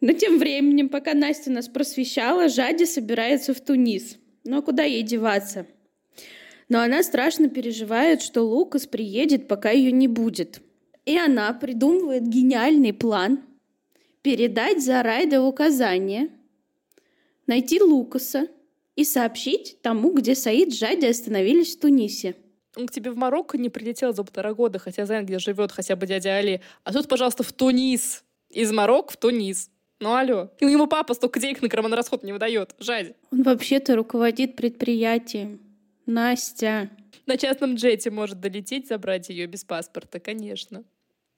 Но 0.00 0.12
тем 0.12 0.38
временем, 0.38 0.88
пока 0.88 1.14
Настя 1.14 1.50
нас 1.50 1.68
просвещала, 1.68 2.48
Жади 2.48 2.86
собирается 2.86 3.52
в 3.52 3.60
Тунис. 3.60 4.16
А 4.50 4.62
куда 4.62 4.84
ей 4.84 5.02
деваться? 5.02 5.66
Но 6.68 6.80
она 6.80 7.02
страшно 7.02 7.48
переживает, 7.48 8.22
что 8.22 8.42
Лукас 8.42 8.86
приедет, 8.86 9.48
пока 9.48 9.70
ее 9.70 9.92
не 9.92 10.08
будет. 10.08 10.60
И 11.04 11.18
она 11.18 11.52
придумывает 11.52 12.26
гениальный 12.26 12.92
план 12.92 13.40
передать 14.22 14.82
Зарайде 14.82 15.38
указание, 15.38 16.30
найти 17.46 17.80
Лукаса 17.80 18.48
и 18.96 19.04
сообщить 19.04 19.82
тому, 19.82 20.12
где 20.12 20.34
Саид 20.34 20.72
с 20.72 20.78
Жади 20.78 21.06
остановились 21.06 21.76
в 21.76 21.80
Тунисе. 21.80 22.36
Он 22.76 22.86
к 22.86 22.92
тебе 22.92 23.10
в 23.10 23.16
Марокко 23.16 23.58
не 23.58 23.68
прилетел 23.68 24.14
за 24.14 24.24
полтора 24.24 24.54
года, 24.54 24.78
хотя 24.78 25.04
знает, 25.04 25.26
где 25.26 25.38
живет 25.38 25.72
хотя 25.72 25.94
бы 25.94 26.06
дядя 26.06 26.36
Али. 26.36 26.62
А 26.84 26.92
тут, 26.92 27.08
пожалуйста, 27.08 27.42
в 27.42 27.52
Тунис. 27.52 28.24
Из 28.48 28.72
Марокко 28.72 29.12
в 29.12 29.16
Тунис. 29.18 29.70
Ну, 30.00 30.14
алло. 30.14 30.50
И 30.58 30.64
ему 30.66 30.86
папа 30.86 31.14
столько 31.14 31.38
денег 31.38 31.62
на 31.62 31.68
карманный 31.68 31.96
расход 31.96 32.22
не 32.22 32.32
выдает. 32.32 32.74
Жади. 32.78 33.14
Он 33.30 33.42
вообще-то 33.42 33.94
руководит 33.94 34.56
предприятием. 34.56 35.60
Настя. 36.06 36.90
На 37.26 37.36
частном 37.36 37.74
джете 37.76 38.10
может 38.10 38.40
долететь, 38.40 38.88
забрать 38.88 39.28
ее 39.28 39.46
без 39.46 39.64
паспорта, 39.64 40.18
конечно. 40.18 40.84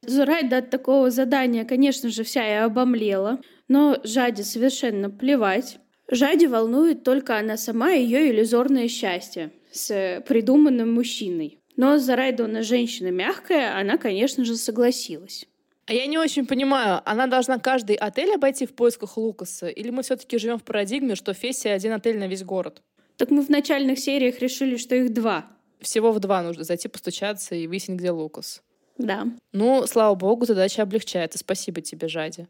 Зурайда 0.07 0.59
от 0.59 0.71
такого 0.71 1.11
задания, 1.11 1.65
конечно 1.65 2.09
же, 2.09 2.25
вся 2.25 2.47
и 2.47 2.65
обомлела, 2.65 3.41
но 3.69 3.99
Жаде 4.05 4.43
совершенно 4.43 5.11
плевать. 5.11 5.79
Жаде 6.11 6.49
волнует 6.49 7.03
только 7.03 7.39
она 7.39 7.57
сама 7.57 7.93
и 7.93 8.03
ее 8.03 8.31
иллюзорное 8.31 8.89
счастье 8.89 9.53
с 9.73 10.23
придуманным 10.27 10.93
мужчиной. 10.93 11.59
Но 11.77 11.99
Зарайда, 11.99 12.45
она 12.45 12.63
женщина 12.63 13.09
мягкая, 13.09 13.79
она, 13.79 13.99
конечно 13.99 14.45
же, 14.45 14.57
согласилась. 14.57 15.47
А 15.87 15.93
я 15.93 16.07
не 16.07 16.17
очень 16.17 16.47
понимаю, 16.47 17.03
она 17.05 17.27
должна 17.27 17.59
каждый 17.59 17.97
отель 17.97 18.35
обойти 18.35 18.65
в 18.65 18.75
поисках 18.75 19.17
Лукаса, 19.17 19.69
или 19.69 19.91
мы 19.91 20.03
все-таки 20.03 20.39
живем 20.39 20.59
в 20.59 20.65
парадигме, 20.65 21.15
что 21.15 21.35
Фессия 21.35 21.75
один 21.75 21.93
отель 21.93 22.19
на 22.19 22.27
весь 22.27 22.43
город? 22.43 22.81
Так 23.17 23.31
мы 23.31 23.43
в 23.43 23.51
начальных 23.51 23.99
сериях 23.99 24.41
решили, 24.41 24.77
что 24.77 24.95
их 24.95 25.13
два. 25.13 25.47
Всего 25.81 26.13
в 26.13 26.21
два 26.21 26.43
нужно 26.43 26.65
зайти, 26.65 26.89
постучаться 26.89 27.55
и 27.55 27.67
выяснить, 27.67 27.99
где 27.99 28.11
Лукас. 28.11 28.63
Да. 28.99 29.27
Ну, 29.53 29.87
слава 29.87 30.15
богу, 30.15 30.47
задача 30.47 30.83
облегчает. 30.83 31.35
И 31.35 31.39
спасибо 31.39 31.81
тебе, 31.81 32.09
Жади. 32.09 32.47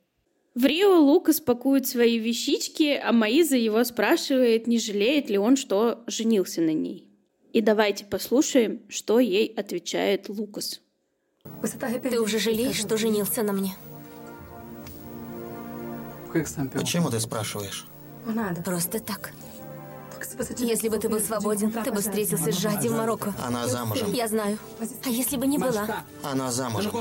В 0.54 0.64
Рио 0.66 1.00
Лукас 1.00 1.40
пакует 1.40 1.87
свои 1.88 2.18
вещички, 2.18 3.00
а 3.02 3.12
Маиза 3.12 3.57
его 3.57 3.83
спрашивает, 3.83 4.68
не 4.68 4.78
жалеет 4.78 5.28
ли 5.28 5.37
он, 5.37 5.57
что 5.57 6.04
женился 6.07 6.61
на 6.61 6.72
ней. 6.72 7.09
И 7.52 7.61
давайте 7.61 8.04
послушаем, 8.04 8.80
что 8.88 9.18
ей 9.18 9.48
отвечает 9.48 10.28
Лукас. 10.28 10.80
Ты 12.02 12.20
уже 12.20 12.38
жалеешь, 12.38 12.76
что 12.76 12.96
женился 12.96 13.42
на 13.42 13.52
мне? 13.52 13.74
Почему 16.72 17.11
ты 17.11 17.20
спрашиваешь? 17.20 17.87
Просто 18.64 19.00
так. 19.00 19.33
Если 20.59 20.88
бы 20.88 20.99
ты 20.99 21.09
был 21.09 21.20
свободен, 21.20 21.70
ты 21.70 21.92
бы 21.92 22.01
встретился 22.01 22.53
с 22.53 22.59
Жади 22.59 22.88
в 22.88 22.92
Марокко. 22.92 23.35
Она 23.44 23.66
замужем. 23.68 24.12
Я 24.12 24.29
знаю. 24.29 24.59
А 25.05 25.09
если 25.09 25.37
бы 25.37 25.47
не 25.47 25.59
была? 25.59 26.05
Она 26.23 26.51
замужем. 26.51 26.92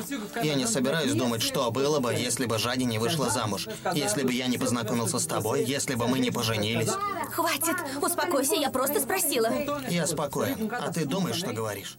Я 0.41 0.55
не 0.55 0.65
собираюсь 0.65 1.13
думать, 1.13 1.41
что 1.41 1.69
было 1.71 1.99
бы, 1.99 2.13
если 2.13 2.45
бы 2.45 2.57
Жади 2.57 2.83
не 2.83 2.99
вышла 2.99 3.29
замуж. 3.29 3.67
Если 3.93 4.23
бы 4.23 4.33
я 4.33 4.47
не 4.47 4.57
познакомился 4.57 5.19
с 5.19 5.25
тобой, 5.25 5.63
если 5.63 5.95
бы 5.95 6.07
мы 6.07 6.19
не 6.19 6.31
поженились. 6.31 6.89
Хватит, 7.31 7.75
успокойся, 8.01 8.55
я 8.55 8.69
просто 8.69 8.99
спросила. 8.99 9.49
Я 9.89 10.07
спокоен. 10.07 10.71
А 10.71 10.91
ты 10.91 11.05
думаешь, 11.05 11.37
что 11.37 11.53
говоришь? 11.53 11.97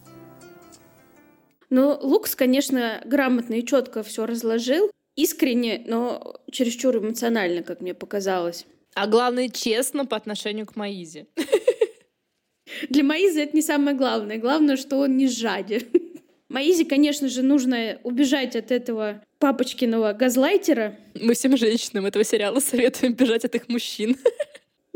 Ну, 1.69 1.97
Лукс, 2.01 2.35
конечно, 2.35 3.01
грамотно 3.05 3.55
и 3.55 3.65
четко 3.65 4.03
все 4.03 4.25
разложил. 4.25 4.89
Искренне, 5.15 5.83
но 5.87 6.41
чересчур 6.51 6.97
эмоционально, 6.97 7.63
как 7.63 7.81
мне 7.81 7.93
показалось. 7.93 8.65
А 8.95 9.07
главное, 9.07 9.49
честно 9.49 10.05
по 10.05 10.15
отношению 10.15 10.65
к 10.65 10.77
Маизе. 10.77 11.27
Для 12.89 13.03
Маизы 13.03 13.41
это 13.41 13.55
не 13.55 13.61
самое 13.61 13.95
главное. 13.95 14.37
Главное, 14.37 14.77
что 14.77 14.97
он 14.97 15.17
не 15.17 15.27
жади. 15.27 15.85
Маизе, 16.49 16.85
конечно 16.85 17.27
же, 17.27 17.43
нужно 17.43 17.99
убежать 18.03 18.55
от 18.55 18.71
этого 18.71 19.21
папочкиного 19.39 20.13
газлайтера. 20.13 20.97
Мы 21.13 21.33
всем 21.33 21.57
женщинам 21.57 22.05
этого 22.05 22.23
сериала 22.23 22.59
советуем 22.61 23.13
бежать 23.13 23.45
от 23.45 23.53
их 23.55 23.69
мужчин. 23.69 24.17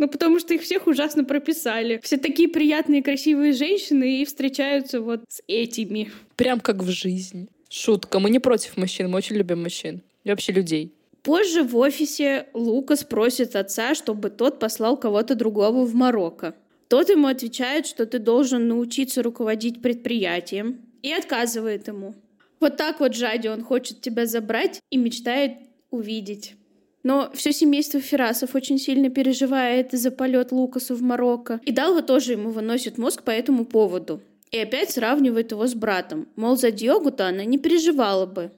Ну, 0.01 0.07
потому 0.07 0.39
что 0.39 0.53
их 0.53 0.61
всех 0.61 0.87
ужасно 0.87 1.25
прописали. 1.25 1.99
Все 2.01 2.15
такие 2.15 2.47
приятные, 2.47 3.03
красивые 3.03 3.51
женщины 3.51 4.21
и 4.21 4.25
встречаются 4.25 5.01
вот 5.01 5.25
с 5.27 5.41
этими. 5.45 6.09
Прям 6.37 6.61
как 6.61 6.77
в 6.77 6.89
жизни. 6.89 7.49
Шутка. 7.69 8.21
Мы 8.21 8.29
не 8.29 8.39
против 8.39 8.77
мужчин, 8.77 9.09
мы 9.09 9.17
очень 9.17 9.35
любим 9.35 9.61
мужчин. 9.61 10.01
И 10.23 10.29
вообще 10.29 10.53
людей. 10.53 10.93
Позже 11.23 11.63
в 11.63 11.75
офисе 11.77 12.47
Лукас 12.53 13.03
просит 13.03 13.55
отца, 13.55 13.95
чтобы 13.95 14.29
тот 14.29 14.59
послал 14.59 14.97
кого-то 14.97 15.35
другого 15.35 15.85
в 15.85 15.93
Марокко. 15.93 16.55
Тот 16.87 17.09
ему 17.09 17.27
отвечает, 17.27 17.85
что 17.85 18.05
ты 18.05 18.19
должен 18.19 18.67
научиться 18.67 19.21
руководить 19.21 19.81
предприятием, 19.81 20.81
и 21.01 21.11
отказывает 21.11 21.87
ему. 21.87 22.15
Вот 22.59 22.77
так 22.77 22.99
вот 22.99 23.15
Жади 23.15 23.47
он 23.47 23.63
хочет 23.63 24.01
тебя 24.01 24.25
забрать 24.25 24.81
и 24.89 24.97
мечтает 24.97 25.53
увидеть. 25.91 26.55
Но 27.03 27.31
все 27.33 27.53
семейство 27.53 28.01
Ферасов 28.01 28.55
очень 28.55 28.77
сильно 28.77 29.09
переживает 29.09 29.91
за 29.93 30.11
полет 30.11 30.51
Лукасу 30.51 30.95
в 30.95 31.01
Марокко. 31.01 31.61
И 31.63 31.71
Далга 31.71 32.01
тоже 32.01 32.33
ему 32.33 32.49
выносит 32.49 32.97
мозг 32.97 33.23
по 33.23 33.31
этому 33.31 33.65
поводу. 33.65 34.21
И 34.51 34.57
опять 34.57 34.89
сравнивает 34.89 35.51
его 35.51 35.65
с 35.67 35.75
братом. 35.75 36.27
Мол, 36.35 36.57
за 36.57 36.71
Диогу-то 36.71 37.27
она 37.27 37.45
не 37.45 37.57
переживала 37.57 38.25
бы. 38.25 38.51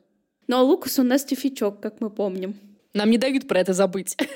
Но 0.52 0.66
Лукас 0.66 1.00
у 1.00 1.04
нас 1.04 1.24
тифичок, 1.24 1.80
как 1.80 2.02
мы 2.02 2.10
помним. 2.10 2.60
Нам 2.94 3.10
не 3.10 3.18
дают 3.18 3.48
про 3.48 3.62
это 3.62 3.74
забыть. 3.74 4.18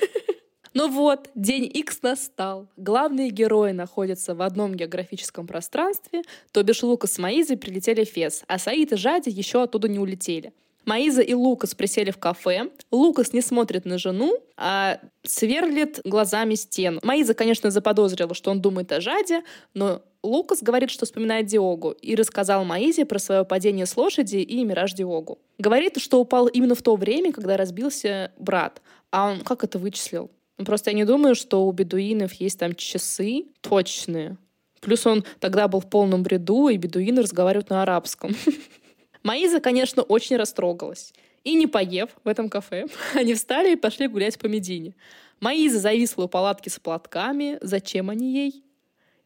Ну 0.72 0.90
вот, 0.90 1.30
день 1.34 1.70
X 1.72 2.02
настал. 2.02 2.68
Главные 2.76 3.30
герои 3.30 3.72
находятся 3.72 4.34
в 4.34 4.42
одном 4.42 4.74
географическом 4.74 5.46
пространстве, 5.46 6.20
то 6.52 6.62
бишь 6.62 6.82
Лукас 6.82 7.12
с 7.12 7.18
Маизой 7.18 7.56
прилетели 7.56 8.04
в 8.04 8.10
Фес, 8.10 8.44
а 8.46 8.58
Саид 8.58 8.92
и 8.92 8.96
Жади 8.96 9.30
еще 9.30 9.62
оттуда 9.62 9.88
не 9.88 9.98
улетели. 9.98 10.52
Маиза 10.86 11.20
и 11.20 11.34
Лукас 11.34 11.74
присели 11.74 12.12
в 12.12 12.16
кафе. 12.16 12.70
Лукас 12.92 13.32
не 13.32 13.42
смотрит 13.42 13.84
на 13.84 13.98
жену, 13.98 14.38
а 14.56 15.00
сверлит 15.24 16.00
глазами 16.04 16.54
стену. 16.54 17.00
Маиза, 17.02 17.34
конечно, 17.34 17.70
заподозрила, 17.70 18.34
что 18.34 18.52
он 18.52 18.62
думает 18.62 18.92
о 18.92 19.00
Жаде, 19.00 19.42
но 19.74 20.02
Лукас 20.22 20.62
говорит, 20.62 20.90
что 20.90 21.04
вспоминает 21.04 21.46
Диогу, 21.46 21.90
и 21.90 22.14
рассказал 22.14 22.64
Маизе 22.64 23.04
про 23.04 23.18
свое 23.18 23.44
падение 23.44 23.84
с 23.84 23.96
лошади 23.96 24.36
и 24.36 24.64
мираж 24.64 24.92
Диогу. 24.92 25.38
Говорит, 25.58 25.98
что 25.98 26.20
упал 26.20 26.46
именно 26.46 26.74
в 26.74 26.82
то 26.82 26.96
время, 26.96 27.32
когда 27.32 27.56
разбился 27.56 28.32
брат. 28.38 28.80
А 29.10 29.30
он 29.30 29.40
как 29.40 29.64
это 29.64 29.78
вычислил? 29.78 30.30
Просто 30.56 30.90
я 30.90 30.96
не 30.96 31.04
думаю, 31.04 31.34
что 31.34 31.66
у 31.66 31.72
бедуинов 31.72 32.32
есть 32.34 32.58
там 32.58 32.74
часы 32.74 33.46
точные. 33.60 34.36
Плюс 34.80 35.06
он 35.06 35.24
тогда 35.40 35.68
был 35.68 35.80
в 35.80 35.88
полном 35.88 36.22
бреду, 36.22 36.68
и 36.68 36.76
бедуины 36.76 37.22
разговаривают 37.22 37.70
на 37.70 37.82
арабском. 37.82 38.34
Маиза, 39.26 39.58
конечно, 39.58 40.02
очень 40.04 40.36
растрогалась. 40.36 41.12
И 41.42 41.54
не 41.54 41.66
поев 41.66 42.10
в 42.22 42.28
этом 42.28 42.48
кафе, 42.48 42.86
они 43.14 43.34
встали 43.34 43.72
и 43.72 43.76
пошли 43.76 44.06
гулять 44.06 44.38
по 44.38 44.46
Медине. 44.46 44.94
Маиза 45.40 45.80
зависла 45.80 46.24
у 46.24 46.28
палатки 46.28 46.68
с 46.68 46.78
платками. 46.78 47.58
Зачем 47.60 48.08
они 48.08 48.32
ей? 48.32 48.62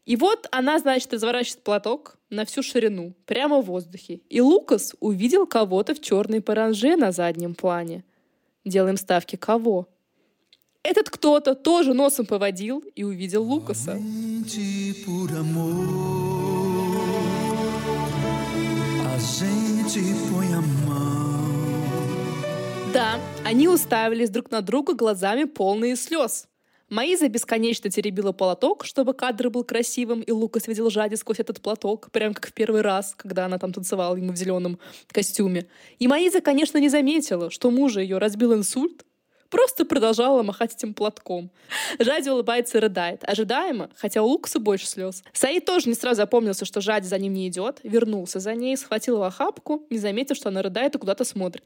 И 0.06 0.16
вот 0.16 0.48
она, 0.52 0.78
значит, 0.78 1.12
разворачивает 1.12 1.62
платок 1.62 2.16
на 2.30 2.46
всю 2.46 2.62
ширину, 2.62 3.12
прямо 3.26 3.60
в 3.60 3.66
воздухе. 3.66 4.22
И 4.30 4.40
Лукас 4.40 4.94
увидел 5.00 5.46
кого-то 5.46 5.94
в 5.94 6.00
черной 6.00 6.40
паранже 6.40 6.96
на 6.96 7.12
заднем 7.12 7.54
плане. 7.54 8.02
Делаем 8.64 8.96
ставки 8.96 9.36
кого? 9.36 9.86
Этот 10.82 11.10
кто-то 11.10 11.54
тоже 11.54 11.92
носом 11.92 12.24
поводил 12.24 12.82
и 12.94 13.04
увидел 13.04 13.44
Лукаса. 13.44 14.00
Да, 22.94 23.18
они 23.44 23.66
уставились 23.66 24.30
друг 24.30 24.52
на 24.52 24.60
друга 24.60 24.94
глазами 24.94 25.44
полные 25.44 25.96
слез. 25.96 26.46
Маиза 26.90 27.28
бесконечно 27.28 27.90
теребила 27.90 28.30
платок, 28.30 28.84
чтобы 28.84 29.14
кадр 29.14 29.50
был 29.50 29.64
красивым, 29.64 30.20
и 30.20 30.30
Лукас 30.30 30.68
видел 30.68 30.90
Жади 30.90 31.16
сквозь 31.16 31.40
этот 31.40 31.60
платок, 31.60 32.12
прям 32.12 32.34
как 32.34 32.46
в 32.46 32.52
первый 32.52 32.82
раз, 32.82 33.14
когда 33.16 33.46
она 33.46 33.58
там 33.58 33.72
танцевала 33.72 34.14
ему 34.14 34.32
в 34.32 34.36
зеленом 34.36 34.78
костюме. 35.08 35.66
И 35.98 36.06
Маиза, 36.06 36.40
конечно, 36.40 36.78
не 36.78 36.88
заметила, 36.88 37.50
что 37.50 37.72
мужа 37.72 38.00
ее 38.00 38.18
разбил 38.18 38.54
инсульт, 38.54 39.04
просто 39.50 39.84
продолжала 39.84 40.42
махать 40.42 40.74
этим 40.74 40.94
платком. 40.94 41.50
Жади 41.98 42.30
улыбается 42.30 42.78
и 42.78 42.80
рыдает. 42.80 43.22
Ожидаемо, 43.28 43.90
хотя 43.96 44.22
у 44.22 44.26
Лукаса 44.26 44.58
больше 44.58 44.86
слез. 44.86 45.22
Саид 45.32 45.64
тоже 45.64 45.88
не 45.88 45.94
сразу 45.94 46.22
опомнился, 46.22 46.64
что 46.64 46.80
Жади 46.80 47.06
за 47.06 47.18
ним 47.18 47.34
не 47.34 47.48
идет, 47.48 47.80
вернулся 47.82 48.40
за 48.40 48.54
ней, 48.54 48.76
схватил 48.76 49.16
его 49.16 49.24
охапку, 49.24 49.86
не 49.90 49.98
заметив, 49.98 50.36
что 50.36 50.48
она 50.48 50.62
рыдает 50.62 50.94
и 50.94 50.98
куда-то 50.98 51.24
смотрит. 51.24 51.64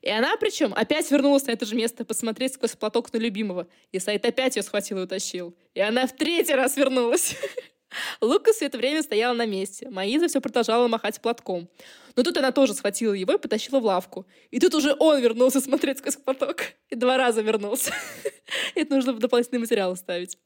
И 0.00 0.10
она, 0.10 0.36
причем, 0.38 0.72
опять 0.74 1.10
вернулась 1.10 1.46
на 1.46 1.52
это 1.52 1.66
же 1.66 1.74
место 1.74 2.04
посмотреть 2.04 2.54
сквозь 2.54 2.76
платок 2.76 3.12
на 3.12 3.18
любимого. 3.18 3.66
И 3.92 3.98
Саид 3.98 4.24
опять 4.24 4.56
ее 4.56 4.62
схватил 4.62 4.98
и 4.98 5.02
утащил. 5.02 5.54
И 5.74 5.80
она 5.80 6.06
в 6.06 6.12
третий 6.12 6.54
раз 6.54 6.76
вернулась. 6.76 7.36
Лукас 8.20 8.56
все 8.56 8.66
это 8.66 8.78
время 8.78 9.02
стояла 9.02 9.34
на 9.34 9.46
месте. 9.46 9.88
Маиза 9.90 10.28
все 10.28 10.40
продолжала 10.40 10.88
махать 10.88 11.20
платком. 11.20 11.68
Но 12.16 12.22
тут 12.22 12.36
она 12.36 12.52
тоже 12.52 12.74
схватила 12.74 13.12
его 13.12 13.34
и 13.34 13.38
потащила 13.38 13.80
в 13.80 13.84
лавку. 13.84 14.26
И 14.50 14.58
тут 14.58 14.74
уже 14.74 14.94
он 14.98 15.20
вернулся 15.20 15.60
смотреть 15.60 15.98
сквозь 15.98 16.16
платок. 16.16 16.62
И 16.90 16.96
два 16.96 17.16
раза 17.16 17.42
вернулся. 17.42 17.92
Это 18.74 18.94
нужно 18.94 19.12
в 19.12 19.18
дополнительный 19.18 19.60
материал 19.60 19.96
ставить. 19.96 20.38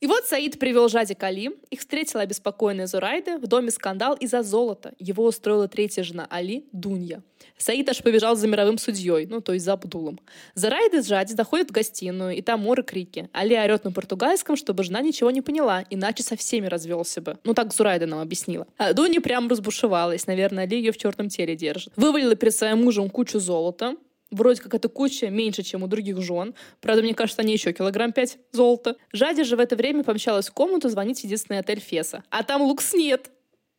И 0.00 0.06
вот 0.06 0.24
Саид 0.24 0.58
привел 0.58 0.88
Жади 0.88 1.12
Кали. 1.14 1.50
Их 1.68 1.80
встретила 1.80 2.22
обеспокоенная 2.22 2.86
Зурайда. 2.86 3.36
В 3.36 3.46
доме 3.46 3.70
скандал 3.70 4.14
из-за 4.14 4.42
золота. 4.42 4.94
Его 4.98 5.26
устроила 5.26 5.68
третья 5.68 6.02
жена 6.02 6.26
Али, 6.30 6.64
Дунья. 6.72 7.22
Саид 7.58 7.86
аж 7.90 8.02
побежал 8.02 8.34
за 8.34 8.48
мировым 8.48 8.78
судьей, 8.78 9.26
ну, 9.26 9.42
то 9.42 9.52
есть 9.52 9.66
за 9.66 9.74
Абдулом. 9.74 10.18
Зурайда 10.54 11.02
с 11.02 11.06
Жади 11.06 11.34
заходят 11.34 11.68
в 11.68 11.72
гостиную, 11.72 12.34
и 12.34 12.40
там 12.40 12.60
моры 12.60 12.82
крики. 12.82 13.28
Али 13.34 13.54
орет 13.54 13.84
на 13.84 13.92
португальском, 13.92 14.56
чтобы 14.56 14.84
жена 14.84 15.02
ничего 15.02 15.30
не 15.30 15.42
поняла, 15.42 15.84
иначе 15.90 16.22
со 16.22 16.34
всеми 16.34 16.66
развелся 16.66 17.20
бы. 17.20 17.38
Ну, 17.44 17.52
так 17.52 17.74
Зурайда 17.74 18.06
нам 18.06 18.20
объяснила. 18.20 18.66
А 18.78 18.94
Дунья 18.94 19.20
прям 19.20 19.48
разбушевалась. 19.48 20.26
Наверное, 20.26 20.64
Али 20.64 20.78
ее 20.78 20.92
в 20.92 20.96
черном 20.96 21.28
теле 21.28 21.56
держит. 21.56 21.92
Вывалила 21.96 22.36
перед 22.36 22.54
своим 22.54 22.82
мужем 22.82 23.10
кучу 23.10 23.38
золота 23.38 23.96
вроде 24.30 24.60
как 24.62 24.74
эта 24.74 24.88
куча 24.88 25.30
меньше, 25.30 25.62
чем 25.62 25.82
у 25.82 25.86
других 25.86 26.20
жен. 26.20 26.54
Правда, 26.80 27.02
мне 27.02 27.14
кажется, 27.14 27.42
они 27.42 27.52
еще 27.52 27.72
килограмм 27.72 28.12
пять 28.12 28.38
золота. 28.52 28.96
Жади 29.12 29.44
же 29.44 29.56
в 29.56 29.60
это 29.60 29.76
время 29.76 30.04
помчалась 30.04 30.48
в 30.48 30.52
комнату 30.52 30.88
звонить 30.88 31.20
в 31.20 31.24
единственный 31.24 31.58
отель 31.58 31.80
Феса. 31.80 32.24
А 32.30 32.42
там 32.42 32.62
Лукс 32.62 32.94
нет. 32.94 33.30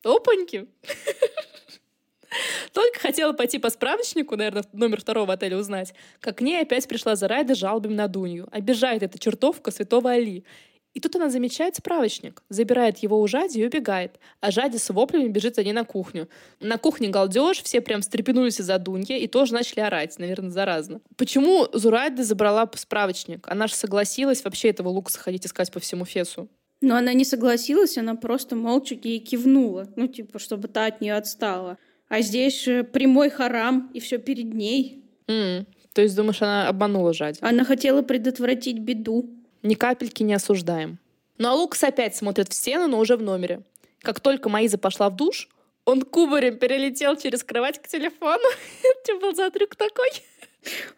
Опаньки! 0.04 0.66
Только 2.72 2.98
хотела 2.98 3.32
пойти 3.32 3.58
по 3.58 3.70
справочнику, 3.70 4.36
наверное, 4.36 4.64
номер 4.72 5.00
второго 5.00 5.34
отеля 5.34 5.58
узнать, 5.58 5.94
как 6.20 6.38
к 6.38 6.40
ней 6.40 6.62
опять 6.62 6.88
пришла 6.88 7.14
Зарайда 7.14 7.54
с 7.54 7.58
жалобами 7.58 7.94
на 7.94 8.08
Дунью. 8.08 8.48
Обижает 8.50 9.02
эта 9.02 9.18
чертовка 9.18 9.70
святого 9.70 10.10
Али. 10.10 10.44
И 10.94 11.00
тут 11.00 11.16
она 11.16 11.30
замечает 11.30 11.76
справочник, 11.76 12.42
забирает 12.50 12.98
его 12.98 13.20
у 13.20 13.26
Жади 13.26 13.58
и 13.58 13.66
убегает. 13.66 14.18
А 14.40 14.50
Жади 14.50 14.76
с 14.76 14.90
воплями 14.90 15.28
бежит 15.28 15.54
за 15.54 15.64
ней 15.64 15.72
на 15.72 15.84
кухню. 15.84 16.28
На 16.60 16.76
кухне 16.76 17.08
галдеж, 17.08 17.62
все 17.62 17.80
прям 17.80 18.02
встрепенулись 18.02 18.60
из-за 18.60 18.78
Дуньи 18.78 19.18
и 19.18 19.26
тоже 19.26 19.54
начали 19.54 19.80
орать, 19.80 20.18
наверное, 20.18 20.50
заразно. 20.50 21.00
Почему 21.16 21.66
Зурайда 21.72 22.24
забрала 22.24 22.70
справочник? 22.74 23.46
Она 23.48 23.68
же 23.68 23.74
согласилась 23.74 24.44
вообще 24.44 24.68
этого 24.68 24.88
Лукаса 24.88 25.18
ходить 25.18 25.46
искать 25.46 25.72
по 25.72 25.80
всему 25.80 26.04
Фесу. 26.04 26.48
Но 26.82 26.96
она 26.96 27.12
не 27.14 27.24
согласилась, 27.24 27.96
она 27.96 28.16
просто 28.16 28.56
молча 28.56 28.94
ей 29.00 29.20
кивнула. 29.20 29.88
Ну, 29.96 30.08
типа, 30.08 30.38
чтобы 30.38 30.68
та 30.68 30.86
от 30.86 31.00
нее 31.00 31.14
отстала. 31.14 31.78
А 32.08 32.20
здесь 32.20 32.64
прямой 32.92 33.30
харам, 33.30 33.90
и 33.94 34.00
все 34.00 34.18
перед 34.18 34.52
ней. 34.52 35.04
Mm. 35.28 35.64
То 35.94 36.02
есть, 36.02 36.16
думаешь, 36.16 36.42
она 36.42 36.68
обманула 36.68 37.14
Жади? 37.14 37.38
Она 37.40 37.64
хотела 37.64 38.02
предотвратить 38.02 38.78
беду. 38.78 39.30
Ни 39.62 39.74
капельки 39.74 40.22
не 40.22 40.34
осуждаем. 40.34 40.98
Ну 41.38 41.48
а 41.48 41.54
Лукас 41.54 41.82
опять 41.84 42.16
смотрит 42.16 42.48
в 42.48 42.54
стену, 42.54 42.88
но 42.88 42.98
уже 42.98 43.16
в 43.16 43.22
номере. 43.22 43.62
Как 44.00 44.20
только 44.20 44.48
Маиза 44.48 44.78
пошла 44.78 45.08
в 45.08 45.16
душ, 45.16 45.48
он 45.84 46.02
кубарем 46.02 46.58
перелетел 46.58 47.16
через 47.16 47.42
кровать 47.42 47.80
к 47.80 47.88
телефону. 47.88 48.44
Это 48.82 49.18
был 49.18 49.34
за 49.34 49.50
трюк 49.50 49.76
такой? 49.76 50.10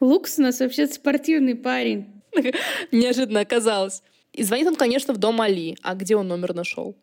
Лукас 0.01 0.39
у 0.39 0.43
нас 0.43 0.61
вообще 0.61 0.87
спортивный 0.87 1.55
парень. 1.55 2.23
Неожиданно 2.93 3.41
оказалось. 3.41 4.03
И 4.33 4.43
звонит 4.43 4.67
он, 4.67 4.77
конечно, 4.77 5.15
в 5.15 5.19
дом 5.19 5.41
Али. 5.41 5.77
А 5.83 5.95
где 5.95 6.17
он 6.17 6.29
номер 6.29 6.55
нашел? 6.55 6.97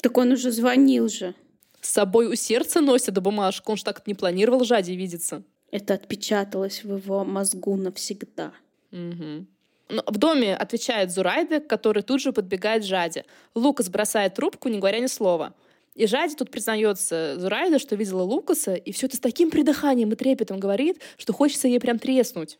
Так 0.00 0.16
он 0.16 0.32
уже 0.32 0.50
звонил 0.50 1.08
же. 1.08 1.34
С 1.80 1.90
собой 1.90 2.26
у 2.26 2.34
сердца 2.34 2.80
носит 2.80 3.14
до 3.14 3.20
бумажку. 3.20 3.72
Он 3.72 3.76
же 3.76 3.84
так 3.84 4.06
не 4.06 4.14
планировал 4.14 4.64
Жади 4.64 4.92
видеться. 4.92 5.42
Это 5.70 5.94
отпечаталось 5.94 6.82
в 6.82 6.96
его 6.96 7.24
мозгу 7.24 7.76
навсегда. 7.76 8.52
Угу. 8.92 9.46
Но 9.90 10.02
в 10.06 10.18
доме 10.18 10.54
отвечает 10.54 11.10
Зурайда, 11.10 11.60
который 11.60 12.02
тут 12.02 12.20
же 12.20 12.32
подбегает 12.32 12.84
Жаде. 12.84 13.24
Лукас 13.54 13.88
бросает 13.88 14.34
трубку, 14.34 14.68
не 14.68 14.78
говоря 14.78 15.00
ни 15.00 15.06
слова. 15.06 15.54
И 15.94 16.06
Жади 16.06 16.34
тут 16.34 16.50
признается 16.50 17.38
Зурайда, 17.38 17.78
что 17.78 17.96
видела 17.96 18.22
Лукаса, 18.22 18.74
и 18.74 18.92
все 18.92 19.06
это 19.06 19.16
с 19.16 19.20
таким 19.20 19.50
придыханием 19.50 20.12
и 20.12 20.16
трепетом 20.16 20.60
говорит, 20.60 21.00
что 21.18 21.32
хочется 21.32 21.68
ей 21.68 21.80
прям 21.80 21.98
треснуть. 21.98 22.58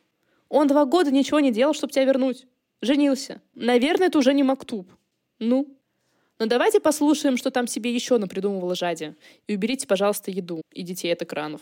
Он 0.49 0.67
два 0.67 0.85
года 0.85 1.11
ничего 1.11 1.41
не 1.41 1.53
делал, 1.53 1.73
чтобы 1.73 1.93
тебя 1.93 2.05
вернуть. 2.05 2.47
Женился. 2.83 3.41
Наверное, 3.55 4.09
это 4.09 4.19
уже 4.19 4.35
не 4.35 4.43
Мактуб. 4.43 4.91
Ну, 5.39 5.69
но 6.41 6.47
давайте 6.47 6.81
послушаем, 6.81 7.37
что 7.37 7.51
там 7.51 7.67
себе 7.67 7.95
еще 7.95 8.17
напридумывала 8.17 8.75
Жади. 8.75 9.15
И 9.47 9.55
уберите, 9.55 9.87
пожалуйста, 9.87 10.31
еду 10.31 10.63
и 10.73 10.83
детей 10.83 11.13
от 11.13 11.21
экранов. 11.21 11.61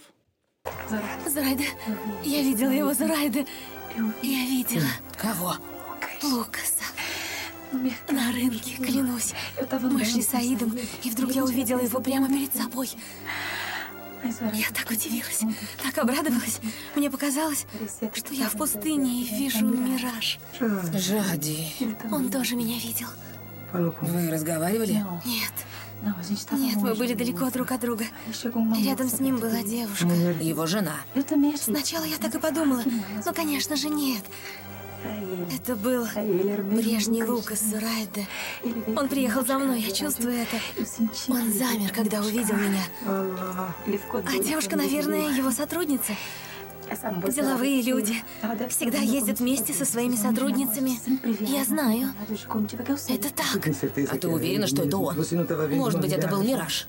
Зурайда, 1.26 1.64
я 2.24 2.42
видела 2.42 2.70
его, 2.70 2.94
Зурайда. 2.94 3.44
Я 4.22 4.44
видела. 4.46 4.86
Кого? 5.16 5.56
Лукаса. 6.22 6.84
На 8.08 8.32
рынке, 8.32 8.76
клянусь. 8.76 9.34
Мы 9.82 10.04
шли 10.04 10.22
с 10.22 10.34
Аидом, 10.34 10.76
и 11.02 11.10
вдруг 11.10 11.32
я 11.32 11.44
увидела 11.44 11.80
его 11.80 12.00
прямо 12.00 12.28
перед 12.28 12.54
собой. 12.54 12.90
Я 14.52 14.66
так 14.74 14.90
удивилась, 14.90 15.42
так 15.82 15.96
обрадовалась. 15.98 16.60
Мне 16.96 17.10
показалось, 17.10 17.66
что 18.14 18.34
я 18.34 18.48
в 18.48 18.54
пустыне 18.54 19.22
и 19.22 19.24
вижу 19.24 19.64
мираж. 19.64 20.38
Жади. 20.58 21.68
Он 22.10 22.30
тоже 22.30 22.56
меня 22.56 22.78
видел. 22.78 23.08
Вы 23.72 24.30
разговаривали? 24.30 25.04
Нет. 25.24 25.52
Нет, 26.52 26.76
мы 26.76 26.94
были 26.94 27.14
далеко 27.14 27.50
друг 27.50 27.72
от 27.72 27.80
друга. 27.80 28.04
Рядом 28.84 29.08
с 29.08 29.20
ним 29.20 29.38
была 29.38 29.62
девушка. 29.62 30.06
Его 30.40 30.66
жена. 30.66 30.96
Сначала 31.56 32.04
я 32.04 32.18
так 32.18 32.34
и 32.34 32.38
подумала. 32.38 32.82
Но, 33.24 33.32
конечно 33.32 33.76
же, 33.76 33.88
нет. 33.88 34.22
Это 35.54 35.76
был 35.76 36.06
прежний 36.06 37.22
Лукас 37.22 37.60
Сурайда. 37.70 38.26
Он 38.96 39.08
приехал 39.08 39.44
за 39.44 39.58
мной, 39.58 39.80
я 39.80 39.92
чувствую 39.92 40.34
это. 40.34 40.56
Он 41.28 41.52
замер, 41.52 41.92
когда 41.92 42.20
увидел 42.20 42.56
меня. 42.56 42.82
А 43.06 44.42
девушка, 44.42 44.76
наверное, 44.76 45.30
его 45.30 45.50
сотрудница. 45.50 46.14
Деловые 47.34 47.82
люди 47.82 48.14
всегда 48.68 48.98
ездят 48.98 49.40
вместе 49.40 49.72
со 49.72 49.84
своими 49.84 50.16
сотрудницами. 50.16 50.98
Я 51.44 51.64
знаю. 51.64 52.10
Это 53.08 53.30
так. 53.32 53.68
А 54.10 54.16
ты 54.16 54.28
уверена, 54.28 54.66
что 54.66 54.82
это 54.82 54.96
он? 54.96 55.16
Может 55.70 56.00
быть, 56.00 56.12
это 56.12 56.28
был 56.28 56.42
мираж? 56.42 56.88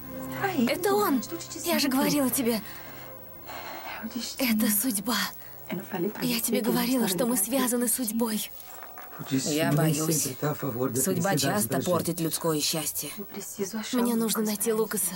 Это 0.68 0.94
он. 0.94 1.22
Я 1.66 1.80
же 1.80 1.90
говорила 1.90 2.30
тебе. 2.30 2.62
Это 4.38 4.72
судьба. 4.72 5.18
Я 6.22 6.40
тебе 6.40 6.62
говорила, 6.62 7.08
что 7.08 7.26
мы 7.26 7.38
связаны 7.38 7.88
судьбой. 7.88 8.50
Я 9.30 9.72
боюсь. 9.72 10.30
Судьба 10.96 11.36
часто 11.36 11.82
портит 11.82 12.20
людское 12.20 12.60
счастье. 12.60 13.10
Мне 13.94 14.16
нужно 14.16 14.44
найти 14.44 14.74
Лукаса. 14.74 15.16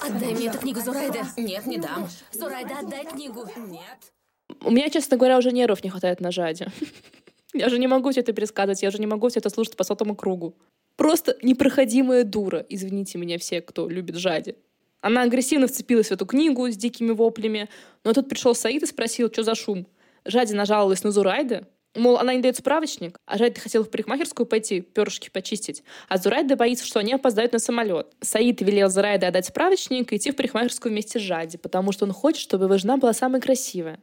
Отдай 0.00 0.34
мне 0.34 0.46
эту 0.46 0.58
книгу, 0.58 0.80
Зурайда. 0.80 1.26
Нет, 1.36 1.66
не 1.66 1.78
дам. 1.78 2.08
Зурайда, 2.32 2.80
отдай 2.80 3.04
книгу. 3.04 3.48
Нет. 3.66 4.12
У 4.60 4.70
меня, 4.70 4.88
честно 4.90 5.16
говоря, 5.16 5.38
уже 5.38 5.52
нервов 5.52 5.82
не 5.82 5.90
хватает 5.90 6.20
на 6.20 6.30
Жаде. 6.30 6.68
Я 7.52 7.68
же 7.68 7.78
не 7.78 7.86
могу 7.86 8.10
все 8.10 8.20
это 8.20 8.32
пересказывать, 8.32 8.82
я 8.82 8.90
же 8.90 8.98
не 8.98 9.06
могу 9.06 9.28
все 9.28 9.38
это 9.38 9.48
слушать 9.48 9.76
по 9.76 9.84
сотому 9.84 10.14
кругу. 10.14 10.58
Просто 10.96 11.38
непроходимая 11.42 12.22
дура, 12.22 12.66
извините 12.68 13.16
меня 13.16 13.38
все, 13.38 13.62
кто 13.62 13.88
любит 13.88 14.16
Жади. 14.16 14.56
Она 15.00 15.22
агрессивно 15.22 15.66
вцепилась 15.66 16.08
в 16.08 16.12
эту 16.12 16.26
книгу 16.26 16.68
с 16.68 16.76
дикими 16.76 17.12
воплями, 17.12 17.70
но 18.04 18.12
тут 18.12 18.28
пришел 18.28 18.54
Саид 18.54 18.82
и 18.82 18.86
спросил, 18.86 19.30
что 19.32 19.42
за 19.42 19.54
шум. 19.54 19.86
Жади 20.26 20.52
нажаловалась 20.52 21.04
на 21.04 21.12
Зурайда, 21.12 21.66
Мол, 21.96 22.18
она 22.18 22.34
не 22.34 22.40
дает 22.40 22.56
справочник, 22.56 23.18
а 23.26 23.38
Жайда 23.38 23.60
хотела 23.60 23.84
в 23.84 23.90
парикмахерскую 23.90 24.46
пойти, 24.46 24.80
перышки 24.80 25.30
почистить. 25.30 25.82
А 26.08 26.18
Зурайда 26.18 26.56
боится, 26.56 26.84
что 26.84 27.00
они 27.00 27.14
опоздают 27.14 27.52
на 27.52 27.58
самолет. 27.58 28.08
Саид 28.20 28.60
велел 28.60 28.88
Зурайде 28.88 29.26
отдать 29.26 29.46
справочник 29.46 30.12
и 30.12 30.16
идти 30.16 30.30
в 30.30 30.36
парикмахерскую 30.36 30.92
вместе 30.92 31.18
с 31.18 31.22
Жади, 31.22 31.56
потому 31.58 31.92
что 31.92 32.04
он 32.04 32.12
хочет, 32.12 32.40
чтобы 32.40 32.66
его 32.66 32.76
жена 32.78 32.96
была 32.96 33.12
самой 33.12 33.40
красивая. 33.40 33.98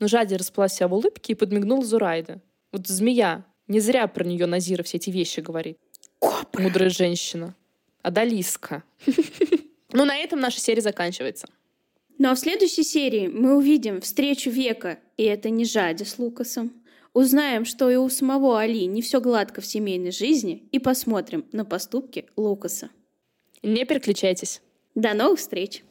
Но 0.00 0.08
Жади 0.08 0.34
расплылась 0.34 0.72
вся 0.72 0.88
в 0.88 0.94
улыбке 0.94 1.32
и 1.32 1.36
подмигнула 1.36 1.84
Зурайда. 1.84 2.40
Вот 2.72 2.86
змея. 2.86 3.44
Не 3.68 3.80
зря 3.80 4.06
про 4.06 4.24
нее 4.24 4.46
Назира 4.46 4.82
все 4.82 4.98
эти 4.98 5.10
вещи 5.10 5.40
говорит. 5.40 5.78
Кобра. 6.18 6.62
Мудрая 6.62 6.90
женщина. 6.90 7.54
Адалиска. 8.02 8.82
Ну, 9.92 10.04
на 10.04 10.16
этом 10.16 10.40
наша 10.40 10.60
серия 10.60 10.82
заканчивается. 10.82 11.46
Ну 12.18 12.30
а 12.30 12.34
в 12.34 12.38
следующей 12.38 12.82
серии 12.82 13.28
мы 13.28 13.56
увидим 13.56 14.00
встречу 14.00 14.50
века, 14.50 14.98
и 15.16 15.22
это 15.22 15.48
не 15.48 15.64
Жади 15.64 16.02
с 16.02 16.18
Лукасом. 16.18 16.72
Узнаем, 17.16 17.64
что 17.64 17.88
и 17.88 17.96
у 17.96 18.10
самого 18.10 18.60
Али 18.60 18.84
не 18.84 19.00
все 19.00 19.22
гладко 19.22 19.62
в 19.62 19.66
семейной 19.66 20.10
жизни, 20.10 20.68
и 20.70 20.78
посмотрим 20.78 21.46
на 21.50 21.64
поступки 21.64 22.26
Лукаса. 22.36 22.90
Не 23.62 23.86
переключайтесь. 23.86 24.60
До 24.94 25.14
новых 25.14 25.38
встреч! 25.38 25.82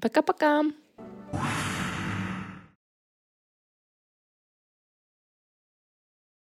Пока-пока. 0.00 0.62
Wow. 0.62 1.71